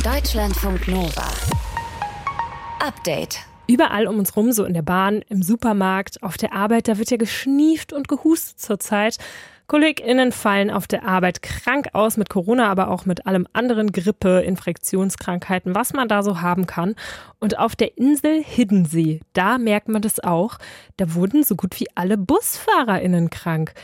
Deutschlandfunk 0.03 0.89
Nova. 0.89 1.29
Update. 2.83 3.41
Überall 3.67 4.07
um 4.07 4.19
uns 4.19 4.35
rum, 4.35 4.51
so 4.53 4.65
in 4.65 4.73
der 4.73 4.81
Bahn, 4.81 5.21
im 5.29 5.43
Supermarkt, 5.43 6.23
auf 6.23 6.39
der 6.39 6.55
Arbeit, 6.55 6.89
da 6.89 6.97
wird 6.97 7.11
ja 7.11 7.19
geschnieft 7.19 7.93
und 7.93 8.09
gehustet 8.09 8.59
zurzeit. 8.59 9.19
KollegInnen 9.71 10.33
fallen 10.33 10.69
auf 10.69 10.89
der 10.89 11.07
Arbeit 11.07 11.43
krank 11.43 11.91
aus 11.93 12.17
mit 12.17 12.29
Corona, 12.29 12.69
aber 12.69 12.89
auch 12.89 13.07
mit 13.07 13.29
allem 13.29 13.47
anderen 13.53 13.93
Grippe, 13.93 14.41
Infektionskrankheiten, 14.41 15.77
was 15.77 15.93
man 15.93 16.09
da 16.09 16.25
so 16.25 16.41
haben 16.41 16.67
kann. 16.67 16.97
Und 17.39 17.57
auf 17.57 17.77
der 17.77 17.97
Insel 17.97 18.43
Hiddensee, 18.43 19.21
da 19.33 19.59
merkt 19.59 19.89
man 19.89 20.03
das 20.03 20.19
auch, 20.19 20.59
da 20.97 21.15
wurden 21.15 21.45
so 21.45 21.55
gut 21.55 21.79
wie 21.79 21.87
alle 21.95 22.19
BusfahrerInnen 22.19 23.31
krank. 23.31 23.75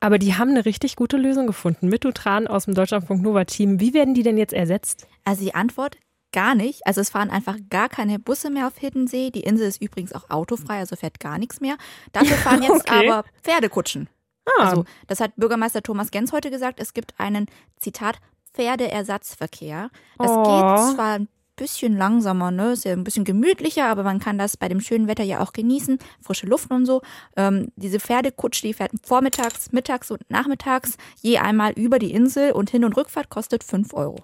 Aber 0.00 0.18
die 0.18 0.34
haben 0.34 0.48
eine 0.48 0.64
richtig 0.64 0.96
gute 0.96 1.18
Lösung 1.18 1.46
gefunden 1.46 1.90
mit 1.90 2.06
Utran 2.06 2.46
aus 2.46 2.64
dem 2.64 2.72
Deutschlandfunk 2.72 3.20
Nova 3.20 3.44
Team. 3.44 3.80
Wie 3.80 3.92
werden 3.92 4.14
die 4.14 4.22
denn 4.22 4.38
jetzt 4.38 4.54
ersetzt? 4.54 5.06
Also 5.24 5.44
die 5.44 5.54
Antwort 5.54 5.98
gar 6.32 6.54
nicht. 6.54 6.86
Also 6.86 7.02
es 7.02 7.10
fahren 7.10 7.28
einfach 7.28 7.58
gar 7.68 7.90
keine 7.90 8.18
Busse 8.18 8.48
mehr 8.48 8.66
auf 8.66 8.78
Hiddensee. 8.78 9.30
Die 9.30 9.42
Insel 9.42 9.68
ist 9.68 9.82
übrigens 9.82 10.14
auch 10.14 10.30
autofrei, 10.30 10.78
also 10.78 10.96
fährt 10.96 11.20
gar 11.20 11.36
nichts 11.36 11.60
mehr. 11.60 11.76
Dafür 12.12 12.38
fahren 12.38 12.62
jetzt 12.66 12.88
okay. 12.88 13.10
aber 13.10 13.28
Pferdekutschen. 13.42 14.08
Ah. 14.46 14.68
Also, 14.68 14.84
das 15.06 15.20
hat 15.20 15.32
Bürgermeister 15.36 15.82
Thomas 15.82 16.10
Gens 16.10 16.32
heute 16.32 16.50
gesagt. 16.50 16.80
Es 16.80 16.94
gibt 16.94 17.14
einen, 17.18 17.46
Zitat, 17.78 18.18
Pferdeersatzverkehr. 18.54 19.90
Das 20.18 20.30
oh. 20.30 20.42
geht 20.42 20.94
zwar 20.94 21.14
ein 21.18 21.28
bisschen 21.56 21.96
langsamer, 21.96 22.50
ne? 22.50 22.72
Ist 22.72 22.84
ja 22.84 22.92
ein 22.92 23.04
bisschen 23.04 23.24
gemütlicher, 23.24 23.86
aber 23.86 24.02
man 24.02 24.18
kann 24.18 24.38
das 24.38 24.56
bei 24.56 24.68
dem 24.68 24.80
schönen 24.80 25.06
Wetter 25.06 25.24
ja 25.24 25.40
auch 25.40 25.52
genießen, 25.52 25.98
frische 26.20 26.46
Luft 26.46 26.70
und 26.70 26.86
so. 26.86 27.02
Ähm, 27.36 27.68
diese 27.76 28.00
Pferdekutsche, 28.00 28.66
die 28.66 28.74
fährt 28.74 28.92
vormittags, 29.02 29.72
mittags 29.72 30.10
und 30.10 30.28
nachmittags 30.28 30.96
je 31.20 31.38
einmal 31.38 31.72
über 31.72 31.98
die 31.98 32.12
Insel 32.12 32.52
und 32.52 32.70
Hin- 32.70 32.84
und 32.84 32.96
Rückfahrt 32.96 33.30
kostet 33.30 33.64
5 33.64 33.94
Euro. 33.94 34.16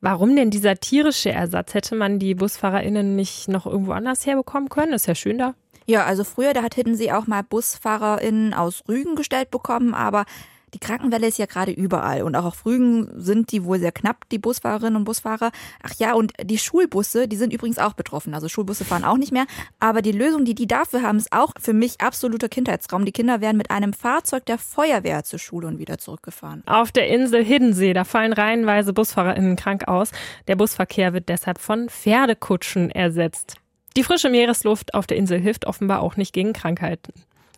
Warum 0.00 0.34
denn 0.34 0.50
dieser 0.50 0.76
tierische 0.76 1.30
Ersatz? 1.30 1.74
Hätte 1.74 1.94
man 1.94 2.18
die 2.18 2.34
BusfahrerInnen 2.34 3.16
nicht 3.16 3.48
noch 3.48 3.66
irgendwo 3.66 3.92
anders 3.92 4.26
herbekommen 4.26 4.68
können? 4.68 4.92
ist 4.92 5.06
ja 5.06 5.14
schön 5.14 5.38
da. 5.38 5.54
Ja, 5.88 6.04
also 6.04 6.22
früher, 6.22 6.52
da 6.52 6.62
hat 6.62 6.74
Hiddensee 6.74 7.12
auch 7.12 7.26
mal 7.26 7.42
BusfahrerInnen 7.42 8.52
aus 8.52 8.82
Rügen 8.88 9.16
gestellt 9.16 9.50
bekommen, 9.50 9.94
aber 9.94 10.26
die 10.74 10.78
Krankenwelle 10.78 11.26
ist 11.26 11.38
ja 11.38 11.46
gerade 11.46 11.72
überall 11.72 12.22
und 12.24 12.36
auch 12.36 12.44
auf 12.44 12.66
Rügen 12.66 13.08
sind 13.14 13.52
die 13.52 13.64
wohl 13.64 13.78
sehr 13.78 13.90
knapp, 13.90 14.28
die 14.28 14.36
Busfahrerinnen 14.36 14.96
und 14.96 15.04
Busfahrer. 15.04 15.50
Ach 15.82 15.94
ja, 15.98 16.12
und 16.12 16.34
die 16.42 16.58
Schulbusse, 16.58 17.26
die 17.26 17.36
sind 17.36 17.54
übrigens 17.54 17.78
auch 17.78 17.94
betroffen. 17.94 18.34
Also 18.34 18.50
Schulbusse 18.50 18.84
fahren 18.84 19.02
auch 19.02 19.16
nicht 19.16 19.32
mehr. 19.32 19.46
Aber 19.80 20.02
die 20.02 20.12
Lösung, 20.12 20.44
die 20.44 20.54
die 20.54 20.66
dafür 20.66 21.00
haben, 21.00 21.16
ist 21.16 21.32
auch 21.32 21.54
für 21.58 21.72
mich 21.72 22.02
absoluter 22.02 22.50
Kindheitstraum. 22.50 23.06
Die 23.06 23.12
Kinder 23.12 23.40
werden 23.40 23.56
mit 23.56 23.70
einem 23.70 23.94
Fahrzeug 23.94 24.44
der 24.44 24.58
Feuerwehr 24.58 25.24
zur 25.24 25.38
Schule 25.38 25.68
und 25.68 25.78
wieder 25.78 25.96
zurückgefahren. 25.96 26.64
Auf 26.66 26.92
der 26.92 27.08
Insel 27.08 27.42
Hiddensee, 27.42 27.94
da 27.94 28.04
fallen 28.04 28.34
reihenweise 28.34 28.92
BusfahrerInnen 28.92 29.56
krank 29.56 29.88
aus. 29.88 30.10
Der 30.48 30.56
Busverkehr 30.56 31.14
wird 31.14 31.30
deshalb 31.30 31.58
von 31.58 31.88
Pferdekutschen 31.88 32.90
ersetzt. 32.90 33.56
Die 33.98 34.04
frische 34.04 34.30
Meeresluft 34.30 34.94
auf 34.94 35.08
der 35.08 35.16
Insel 35.16 35.40
hilft 35.40 35.66
offenbar 35.66 36.02
auch 36.02 36.16
nicht 36.16 36.32
gegen 36.32 36.52
Krankheiten. 36.52 37.12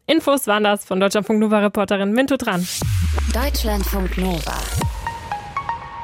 Infos 0.06 0.46
waren 0.46 0.64
das 0.64 0.86
von 0.86 0.98
Deutschlandfunk 0.98 1.38
Nova 1.38 1.58
Reporterin 1.58 2.12
Minto 2.12 2.38
dran. 2.38 2.66
Deutschlandfunk 3.34 4.16
Nova. 4.16 4.58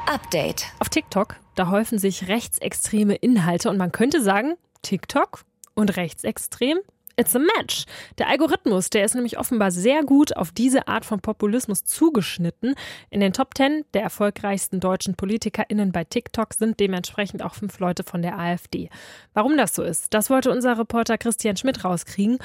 Update. 0.05 0.67
Auf 0.77 0.89
TikTok, 0.89 1.37
da 1.55 1.71
häufen 1.71 1.97
sich 1.97 2.27
rechtsextreme 2.27 3.15
Inhalte 3.15 3.71
und 3.71 3.77
man 3.77 3.91
könnte 3.91 4.21
sagen, 4.21 4.53
TikTok 4.83 5.43
und 5.73 5.97
rechtsextrem 5.97 6.77
It's 7.19 7.35
a 7.35 7.39
match. 7.39 7.85
Der 8.19 8.27
Algorithmus, 8.29 8.91
der 8.91 9.03
ist 9.03 9.15
nämlich 9.15 9.39
offenbar 9.39 9.71
sehr 9.71 10.03
gut 10.03 10.37
auf 10.37 10.51
diese 10.51 10.87
Art 10.87 11.03
von 11.03 11.19
Populismus 11.19 11.83
zugeschnitten. 11.83 12.75
In 13.09 13.21
den 13.21 13.33
Top 13.33 13.57
10 13.57 13.85
der 13.95 14.03
erfolgreichsten 14.03 14.79
deutschen 14.79 15.15
PolitikerInnen 15.15 15.91
bei 15.91 16.03
TikTok 16.03 16.53
sind 16.53 16.79
dementsprechend 16.79 17.41
auch 17.41 17.55
fünf 17.55 17.79
Leute 17.79 18.03
von 18.03 18.21
der 18.21 18.37
AfD. 18.37 18.89
Warum 19.33 19.57
das 19.57 19.73
so 19.73 19.81
ist, 19.81 20.13
das 20.13 20.29
wollte 20.29 20.51
unser 20.51 20.77
Reporter 20.77 21.17
Christian 21.17 21.57
Schmidt 21.57 21.83
rauskriegen. 21.83 22.37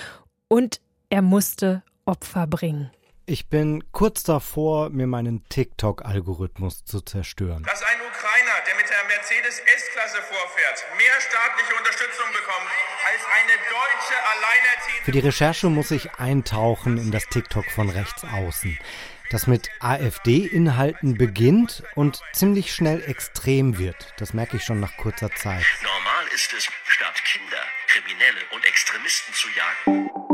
Und 0.48 0.80
er 1.10 1.20
musste 1.20 1.82
Opfer 2.06 2.46
bringen. 2.46 2.90
Ich 3.26 3.48
bin 3.48 3.84
kurz 3.92 4.22
davor, 4.22 4.90
mir 4.90 5.06
meinen 5.06 5.44
TikTok-Algorithmus 5.48 6.84
zu 6.84 7.00
zerstören. 7.02 7.62
Dass 7.62 7.82
ein 7.82 8.00
Ukrainer, 8.08 8.31
der 8.66 8.74
mit 8.76 8.88
der 8.88 9.04
Mercedes 9.04 9.58
S-Klasse 9.58 10.22
vorfährt, 10.22 10.84
mehr 10.96 11.20
staatliche 11.20 11.74
Unterstützung 11.74 12.26
bekommt 12.32 12.70
als 13.06 13.22
eine 13.24 13.52
deutsche 13.70 14.22
Alleinerziehende. 14.24 15.04
Für 15.04 15.12
die 15.12 15.18
Recherche 15.20 15.66
muss 15.68 15.90
ich 15.90 16.14
eintauchen 16.14 16.98
in 16.98 17.10
das 17.10 17.26
TikTok 17.26 17.70
von 17.70 17.90
rechts 17.90 18.24
außen, 18.24 18.78
das 19.30 19.46
mit 19.46 19.70
AfD-Inhalten 19.80 21.16
beginnt 21.16 21.82
und 21.94 22.20
ziemlich 22.32 22.74
schnell 22.74 23.02
extrem 23.08 23.78
wird. 23.78 24.14
Das 24.18 24.34
merke 24.34 24.56
ich 24.56 24.64
schon 24.64 24.80
nach 24.80 24.96
kurzer 24.96 25.30
Zeit. 25.34 25.64
Normal 25.82 26.26
ist 26.34 26.52
es, 26.52 26.68
statt 26.86 27.22
Kinder, 27.24 27.62
Kriminelle 27.88 28.40
und 28.52 28.64
Extremisten 28.64 29.34
zu 29.34 29.48
jagen 29.50 30.31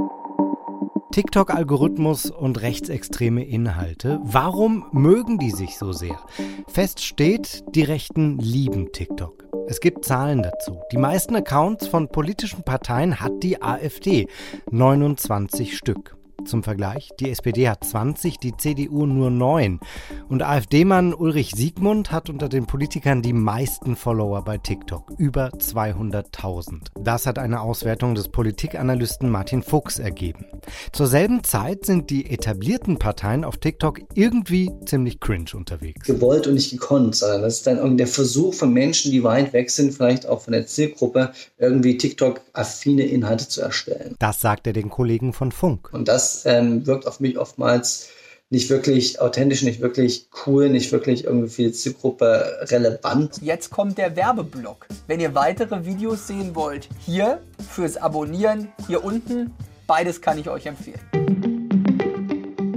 TikTok-Algorithmus 1.13 2.31
und 2.31 2.61
rechtsextreme 2.61 3.45
Inhalte. 3.45 4.21
Warum 4.23 4.87
mögen 4.93 5.39
die 5.39 5.51
sich 5.51 5.79
so 5.79 5.93
sehr? 5.93 6.19
Fest 6.67 7.03
steht, 7.03 7.65
die 7.75 7.83
Rechten 7.83 8.39
lieben 8.39 8.93
TikTok. 8.93 9.45
Es 9.69 9.81
gibt 9.81 10.05
Zahlen 10.05 10.43
dazu. 10.43 10.79
Die 10.93 10.99
meisten 10.99 11.35
Accounts 11.35 11.87
von 11.87 12.09
politischen 12.09 12.63
Parteien 12.63 13.21
hat 13.21 13.43
die 13.43 13.63
AfD. 13.63 14.29
29 14.71 15.77
Stück. 15.77 16.18
Zum 16.45 16.63
Vergleich, 16.63 17.11
die 17.19 17.31
SPD 17.31 17.69
hat 17.69 17.85
20, 17.85 18.39
die 18.39 18.57
CDU 18.57 19.07
nur 19.07 19.29
9. 19.29 19.81
Und 20.29 20.43
AfD-Mann 20.43 21.13
Ulrich 21.13 21.51
Siegmund 21.55 22.13
hat 22.13 22.31
unter 22.31 22.49
den 22.49 22.67
Politikern 22.67 23.23
die 23.23 23.33
meisten 23.33 23.97
Follower 23.97 24.43
bei 24.43 24.57
TikTok, 24.57 25.11
über 25.19 25.49
200.000. 25.49 26.87
Das 27.03 27.27
hat 27.27 27.39
eine 27.39 27.61
Auswertung 27.61 28.15
des 28.15 28.29
Politikanalysten 28.29 29.29
Martin 29.29 29.65
Fuchs 29.65 29.99
ergeben. 29.99 30.47
Zur 30.93 31.09
selben 31.09 31.43
Zeit 31.43 31.85
sind 31.85 32.09
die 32.09 32.31
etablierten 32.31 32.99
Parteien 33.01 33.45
auf 33.45 33.57
TikTok 33.57 34.01
irgendwie 34.15 34.71
ziemlich 34.87 35.19
cringe 35.19 35.51
unterwegs. 35.55 36.07
Gewollt 36.07 36.47
und 36.47 36.55
nicht 36.55 36.71
gekonnt, 36.71 37.17
sondern 37.17 37.43
das 37.43 37.57
ist 37.57 37.67
dann 37.67 37.79
irgendwie 37.79 37.97
der 37.99 38.07
Versuch 38.07 38.55
von 38.55 38.73
Menschen, 38.73 39.11
die 39.11 39.25
weit 39.25 39.53
weg 39.53 39.71
sind, 39.71 39.93
vielleicht 39.93 40.27
auch 40.27 40.43
von 40.43 40.53
der 40.53 40.67
Zielgruppe, 40.67 41.33
irgendwie 41.59 41.99
TikTok-affine 41.99 43.03
Inhalte 43.03 43.49
zu 43.49 43.61
erstellen. 43.61 44.15
Das 44.21 44.41
sagt 44.41 44.69
er 44.69 44.73
den 44.73 44.89
Kollegen 44.89 45.33
von 45.33 45.51
Funk. 45.51 45.93
Und 45.93 46.07
das 46.07 46.28
ähm, 46.45 46.87
wirkt 46.87 47.07
auf 47.07 47.21
mich 47.21 47.39
oftmals 47.39 48.09
nicht 48.51 48.71
wirklich 48.71 49.21
authentisch, 49.21 49.63
nicht 49.63 49.81
wirklich 49.81 50.29
cool, 50.47 50.71
nicht 50.71 50.91
wirklich 50.91 51.25
irgendwie 51.25 51.49
für 51.49 51.63
die 51.65 51.73
Zielgruppe 51.73 52.67
relevant. 52.71 53.43
Jetzt 53.43 53.71
kommt 53.71 53.99
der 53.99 54.17
Werbeblock. 54.17 54.87
Wenn 55.07 55.21
ihr 55.21 55.35
weitere 55.35 55.85
Videos 55.85 56.27
sehen 56.27 56.55
wollt, 56.55 56.89
hier 57.05 57.41
fürs 57.71 57.97
Abonnieren, 57.99 58.69
hier 58.87 59.05
unten, 59.05 59.53
beides 59.87 60.21
kann 60.23 60.39
ich 60.39 60.49
euch 60.49 60.67
empfehlen. 60.67 61.01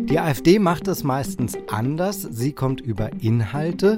Die 0.10 0.20
AfD 0.20 0.60
macht 0.60 0.90
es 0.90 1.06
meistens 1.06 1.58
anders. 1.70 2.22
Sie 2.22 2.52
kommt 2.52 2.82
über 2.82 3.10
Inhalte 3.22 3.98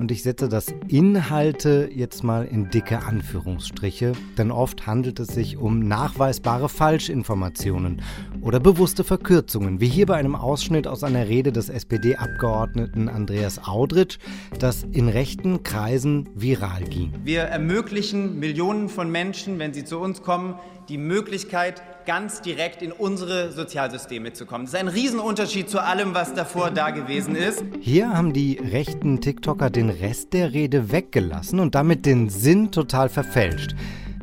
und 0.00 0.10
ich 0.10 0.22
setze 0.22 0.48
das 0.48 0.68
Inhalte 0.88 1.90
jetzt 1.94 2.24
mal 2.24 2.46
in 2.46 2.70
dicke 2.70 3.04
Anführungsstriche, 3.04 4.12
denn 4.38 4.50
oft 4.50 4.86
handelt 4.86 5.20
es 5.20 5.28
sich 5.28 5.58
um 5.58 5.80
nachweisbare 5.80 6.70
Falschinformationen 6.70 8.00
oder 8.40 8.60
bewusste 8.60 9.04
Verkürzungen, 9.04 9.78
wie 9.82 9.88
hier 9.88 10.06
bei 10.06 10.16
einem 10.16 10.34
Ausschnitt 10.34 10.86
aus 10.86 11.04
einer 11.04 11.28
Rede 11.28 11.52
des 11.52 11.68
SPD-Abgeordneten 11.68 13.10
Andreas 13.10 13.62
Audritsch, 13.68 14.18
das 14.58 14.84
in 14.90 15.10
rechten 15.10 15.64
Kreisen 15.64 16.30
viral 16.34 16.84
ging. 16.84 17.12
Wir 17.22 17.42
ermöglichen 17.42 18.38
Millionen 18.38 18.88
von 18.88 19.12
Menschen, 19.12 19.58
wenn 19.58 19.74
sie 19.74 19.84
zu 19.84 19.98
uns 19.98 20.22
kommen, 20.22 20.54
die 20.88 20.96
Möglichkeit, 20.96 21.82
ganz 22.06 22.40
direkt 22.40 22.82
in 22.82 22.92
unsere 22.92 23.52
Sozialsysteme 23.52 24.32
zu 24.32 24.46
kommen. 24.46 24.64
Das 24.64 24.74
ist 24.74 24.80
ein 24.80 24.88
Riesenunterschied 24.88 25.68
zu 25.68 25.82
allem, 25.82 26.14
was 26.14 26.34
davor 26.34 26.70
da 26.70 26.90
gewesen 26.90 27.36
ist. 27.36 27.62
Hier 27.80 28.10
haben 28.10 28.32
die 28.32 28.58
rechten 28.58 29.20
TikToker 29.20 29.70
den 29.70 29.90
Rest 29.90 30.32
der 30.32 30.52
Rede 30.52 30.92
weggelassen 30.92 31.60
und 31.60 31.74
damit 31.74 32.06
den 32.06 32.28
Sinn 32.28 32.70
total 32.70 33.08
verfälscht. 33.08 33.74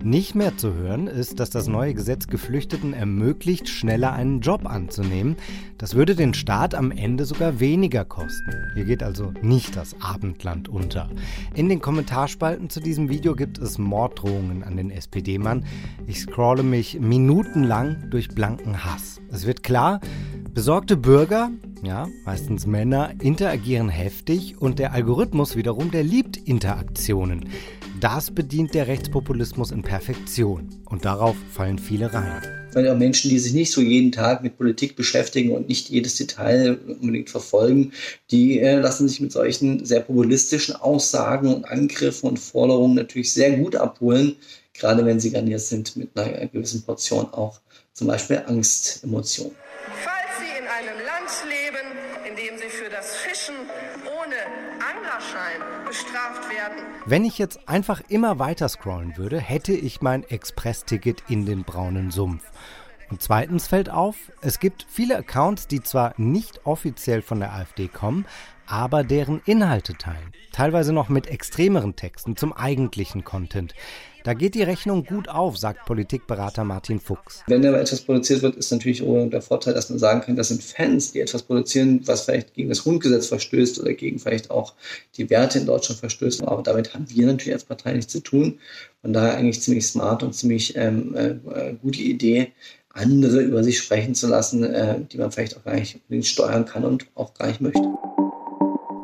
Nicht 0.08 0.36
mehr 0.36 0.56
zu 0.56 0.74
hören 0.74 1.08
ist, 1.08 1.42
dass 1.42 1.50
das 1.50 1.68
neue 1.68 1.94
Gesetz 1.94 2.28
Geflüchteten 2.28 2.94
ermöglicht, 2.94 3.68
schneller 3.68 4.14
einen 4.14 4.40
Job 4.40 4.66
anzunehmen. 4.66 5.36
Das 5.78 5.96
würde 5.96 6.16
den 6.16 6.34
Staat 6.34 6.76
am 6.76 6.92
Ende 6.92 7.26
sogar 7.26 7.60
weniger 7.60 8.06
kosten. 8.06 8.54
Hier 8.74 8.86
geht 8.86 9.04
also 9.04 9.34
nicht 9.42 9.76
das 9.76 9.98
Abendland 10.00 10.70
unter. 10.70 11.10
In 11.56 11.68
den 11.68 11.82
Kommentarspalten 11.82 12.70
zu 12.70 12.80
diesem 12.80 13.10
Video 13.10 13.36
gibt 13.36 13.58
es 13.58 13.80
Morddrohungen 13.80 14.64
an 14.64 14.78
den 14.78 14.92
SPD-Mann. 14.92 15.66
Ich 16.06 16.22
scrolle 16.22 16.64
mich 16.64 17.02
minutenlang 17.02 18.10
durch 18.10 18.30
blanken 18.30 18.86
Hass. 18.86 19.20
Es 19.30 19.46
wird 19.46 19.62
klar, 19.62 20.00
besorgte 20.54 20.96
Bürger, 20.96 21.52
ja, 21.84 22.08
meistens 22.26 22.66
Männer, 22.66 23.14
interagieren 23.22 23.90
heftig 23.90 24.60
und 24.60 24.80
der 24.80 24.94
Algorithmus 24.94 25.56
wiederum, 25.56 25.92
der 25.92 26.04
liebt 26.04 26.38
Interaktionen. 26.38 27.50
Das 28.00 28.32
bedient 28.32 28.74
der 28.74 28.88
Rechtspopulismus 28.88 29.72
in 29.72 29.82
Perfektion. 29.82 30.70
Und 30.86 31.06
darauf 31.06 31.36
fallen 31.52 31.80
viele 31.80 32.14
rein. 32.14 32.42
Weil 32.74 32.90
auch 32.90 32.98
Menschen, 32.98 33.30
die 33.30 33.40
sich 33.40 33.54
nicht 33.54 33.72
so 33.72 33.82
jeden 33.82 34.12
Tag 34.12 34.44
mit 34.44 34.58
Politik 34.58 34.96
beschäftigen 34.96 35.52
und 35.52 35.68
nicht 35.68 35.90
jedes 35.90 36.16
Detail 36.16 36.78
unbedingt 37.02 37.30
verfolgen, 37.30 37.94
die 38.30 38.60
äh, 38.60 38.80
lassen 38.80 39.08
sich 39.08 39.20
mit 39.20 39.32
solchen 39.32 39.84
sehr 39.84 40.02
populistischen 40.02 40.76
Aussagen 40.76 41.54
und 41.54 41.66
Angriffen 41.66 42.30
und 42.30 42.40
Forderungen 42.40 42.96
natürlich 42.96 43.34
sehr 43.34 43.58
gut 43.58 43.76
abholen, 43.76 44.36
gerade 44.74 45.06
wenn 45.06 45.20
sie 45.20 45.32
garniert 45.32 45.62
sind 45.62 45.96
mit 45.96 46.16
einer 46.16 46.48
gewissen 46.48 46.84
Portion 46.84 47.26
auch 47.32 47.60
zum 47.94 48.08
Beispiel 48.08 48.44
Angstemotionen. 48.46 49.56
Bestraft 55.98 56.50
werden. 56.50 56.78
Wenn 57.06 57.26
ich 57.26 57.38
jetzt 57.38 57.68
einfach 57.68 58.02
immer 58.10 58.40
weiter 58.40 58.70
scrollen 58.70 59.18
würde, 59.18 59.40
hätte 59.40 59.74
ich 59.74 60.02
mein 60.02 60.24
Express-Ticket 60.24 61.24
in 61.30 61.46
den 61.46 61.64
braunen 61.64 62.12
Sumpf. 62.12 62.44
Und 63.10 63.22
zweitens 63.22 63.68
fällt 63.68 63.90
auf, 63.90 64.16
es 64.42 64.60
gibt 64.60 64.86
viele 64.90 65.18
Accounts, 65.18 65.68
die 65.68 65.82
zwar 65.82 66.14
nicht 66.18 66.66
offiziell 66.66 67.22
von 67.22 67.40
der 67.40 67.54
AfD 67.54 67.88
kommen, 67.88 68.26
aber 68.66 69.06
deren 69.06 69.42
Inhalte 69.46 69.94
teilen. 69.94 70.34
Teilweise 70.52 70.92
noch 70.92 71.08
mit 71.08 71.28
extremeren 71.28 71.96
Texten 71.96 72.36
zum 72.36 72.52
eigentlichen 72.52 73.24
Content. 73.24 73.74
Da 74.28 74.34
geht 74.34 74.56
die 74.56 74.64
Rechnung 74.64 75.06
gut 75.06 75.30
auf, 75.30 75.58
sagt 75.58 75.86
Politikberater 75.86 76.66
Martin 76.66 77.00
Fuchs. 77.00 77.44
Wenn 77.48 77.66
aber 77.66 77.80
etwas 77.80 78.02
produziert 78.02 78.42
wird, 78.42 78.58
ist 78.58 78.74
natürlich 78.74 79.02
der 79.02 79.42
Vorteil, 79.42 79.74
dass 79.74 79.90
man 79.90 80.00
sagen 80.00 80.20
kann, 80.20 80.36
das 80.36 80.50
sind 80.50 80.62
Fans, 80.62 81.14
die 81.14 81.22
etwas 81.22 81.44
produzieren, 81.44 82.02
was 82.04 82.26
vielleicht 82.26 82.54
gegen 82.54 82.68
das 82.68 82.84
Grundgesetz 82.84 83.28
verstößt 83.28 83.80
oder 83.80 83.94
gegen 83.94 84.20
vielleicht 84.20 84.52
auch 84.52 84.74
die 85.16 85.30
Werte 85.30 85.60
in 85.60 85.66
Deutschland 85.66 86.02
verstößt. 86.02 86.46
Aber 86.46 86.62
damit 86.62 86.94
haben 86.94 87.10
wir 87.10 87.26
natürlich 87.26 87.54
als 87.54 87.64
Partei 87.64 87.94
nichts 87.94 88.12
zu 88.12 88.20
tun. 88.20 88.60
Von 89.02 89.14
daher 89.14 89.38
eigentlich 89.38 89.62
ziemlich 89.62 89.88
smart 89.88 90.22
und 90.24 90.36
ziemlich 90.36 90.76
ähm, 90.76 91.16
äh, 91.16 91.76
gute 91.82 92.02
Idee, 92.02 92.52
andere 92.90 93.40
über 93.40 93.64
sich 93.64 93.78
sprechen 93.78 94.14
zu 94.14 94.28
lassen, 94.28 94.62
äh, 94.66 95.00
die 95.10 95.20
man 95.20 95.32
vielleicht 95.32 95.56
auch 95.56 95.64
gar 95.64 95.76
nicht 95.76 96.02
steuern 96.24 96.66
kann 96.66 96.84
und 96.84 97.06
auch 97.16 97.34
gar 97.34 97.48
nicht 97.48 97.62
möchte. 97.62 97.94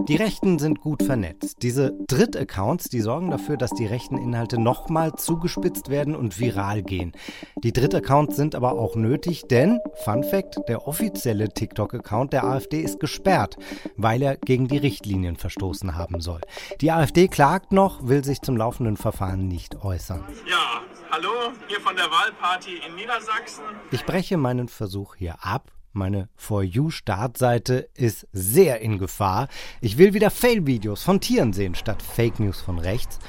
Die 0.09 0.17
Rechten 0.17 0.59
sind 0.59 0.81
gut 0.81 1.01
vernetzt. 1.01 1.63
Diese 1.63 1.93
Dritt-Accounts, 2.07 2.89
die 2.89 2.99
sorgen 2.99 3.31
dafür, 3.31 3.55
dass 3.55 3.71
die 3.71 3.85
rechten 3.85 4.17
Inhalte 4.17 4.59
nochmal 4.59 5.13
zugespitzt 5.13 5.89
werden 5.89 6.13
und 6.13 6.39
viral 6.39 6.83
gehen. 6.83 7.13
Die 7.63 7.71
Dritt-Accounts 7.71 8.35
sind 8.35 8.53
aber 8.53 8.73
auch 8.73 8.97
nötig, 8.97 9.43
denn, 9.49 9.79
Fun 10.03 10.25
Fact, 10.25 10.59
der 10.67 10.89
offizielle 10.89 11.47
TikTok-Account 11.47 12.33
der 12.33 12.43
AfD 12.43 12.81
ist 12.81 12.99
gesperrt, 12.99 13.55
weil 13.95 14.21
er 14.21 14.35
gegen 14.35 14.67
die 14.67 14.77
Richtlinien 14.77 15.37
verstoßen 15.37 15.95
haben 15.95 16.19
soll. 16.19 16.41
Die 16.81 16.91
AfD 16.91 17.29
klagt 17.29 17.71
noch, 17.71 18.05
will 18.05 18.25
sich 18.25 18.41
zum 18.41 18.57
laufenden 18.57 18.97
Verfahren 18.97 19.47
nicht 19.47 19.85
äußern. 19.85 20.25
Ja, 20.49 20.81
hallo, 21.11 21.53
hier 21.69 21.79
von 21.79 21.95
der 21.95 22.11
Wahlparty 22.11 22.81
in 22.85 22.95
Niedersachsen. 22.95 23.63
Ich 23.91 24.05
breche 24.05 24.35
meinen 24.35 24.67
Versuch 24.67 25.15
hier 25.15 25.35
ab 25.41 25.71
meine 25.93 26.27
For 26.35 26.63
You 26.63 26.89
Startseite 26.89 27.89
ist 27.93 28.27
sehr 28.31 28.81
in 28.81 28.97
Gefahr. 28.97 29.47
Ich 29.81 29.97
will 29.97 30.13
wieder 30.13 30.29
Fail-Videos 30.29 31.03
von 31.03 31.21
Tieren 31.21 31.53
sehen 31.53 31.75
statt 31.75 32.01
Fake 32.01 32.39
News 32.39 32.61
von 32.61 32.79
rechts. 32.79 33.19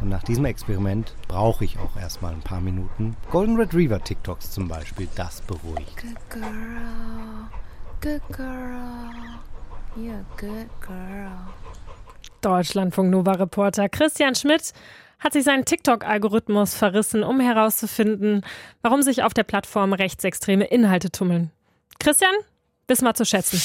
Und 0.00 0.08
nach 0.08 0.22
diesem 0.22 0.44
Experiment 0.44 1.14
brauche 1.28 1.64
ich 1.64 1.78
auch 1.78 1.96
erstmal 1.98 2.32
ein 2.32 2.40
paar 2.40 2.60
Minuten. 2.60 3.16
Golden 3.30 3.56
Retriever 3.56 4.02
TikToks 4.02 4.50
zum 4.50 4.68
Beispiel, 4.68 5.08
das 5.14 5.42
beruhigt. 5.42 5.96
Good 5.96 6.30
girl, 6.30 7.50
good 8.00 8.22
girl, 8.36 9.10
you're 9.96 10.20
a 10.20 10.24
good 10.38 10.68
girl. 10.80 11.30
Deutschlandfunk 12.40 13.10
Nova 13.10 13.32
Reporter 13.32 13.90
Christian 13.90 14.34
Schmidt 14.34 14.72
hat 15.18 15.34
sich 15.34 15.44
seinen 15.44 15.66
TikTok-Algorithmus 15.66 16.74
verrissen, 16.74 17.22
um 17.22 17.40
herauszufinden, 17.40 18.40
warum 18.80 19.02
sich 19.02 19.22
auf 19.22 19.34
der 19.34 19.44
Plattform 19.44 19.92
rechtsextreme 19.92 20.64
Inhalte 20.64 21.10
tummeln. 21.10 21.50
Christian, 22.00 22.34
bist 22.86 23.02
mal 23.02 23.14
zu 23.14 23.26
schätzen. 23.26 23.60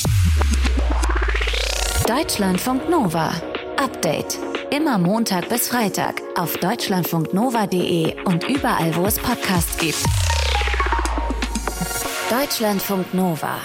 Deutschlandfunk 2.05 2.89
Nova. 2.89 3.33
Update. 3.77 4.37
Immer 4.71 4.97
Montag 4.97 5.47
bis 5.47 5.69
Freitag 5.69 6.21
auf 6.35 6.57
deutschlandfunknova.de 6.57 8.21
und 8.25 8.43
überall, 8.49 8.93
wo 8.95 9.05
es 9.05 9.17
Podcasts 9.17 9.77
gibt. 9.77 10.03
Deutschlandfunk 12.29 13.13
Nova. 13.13 13.57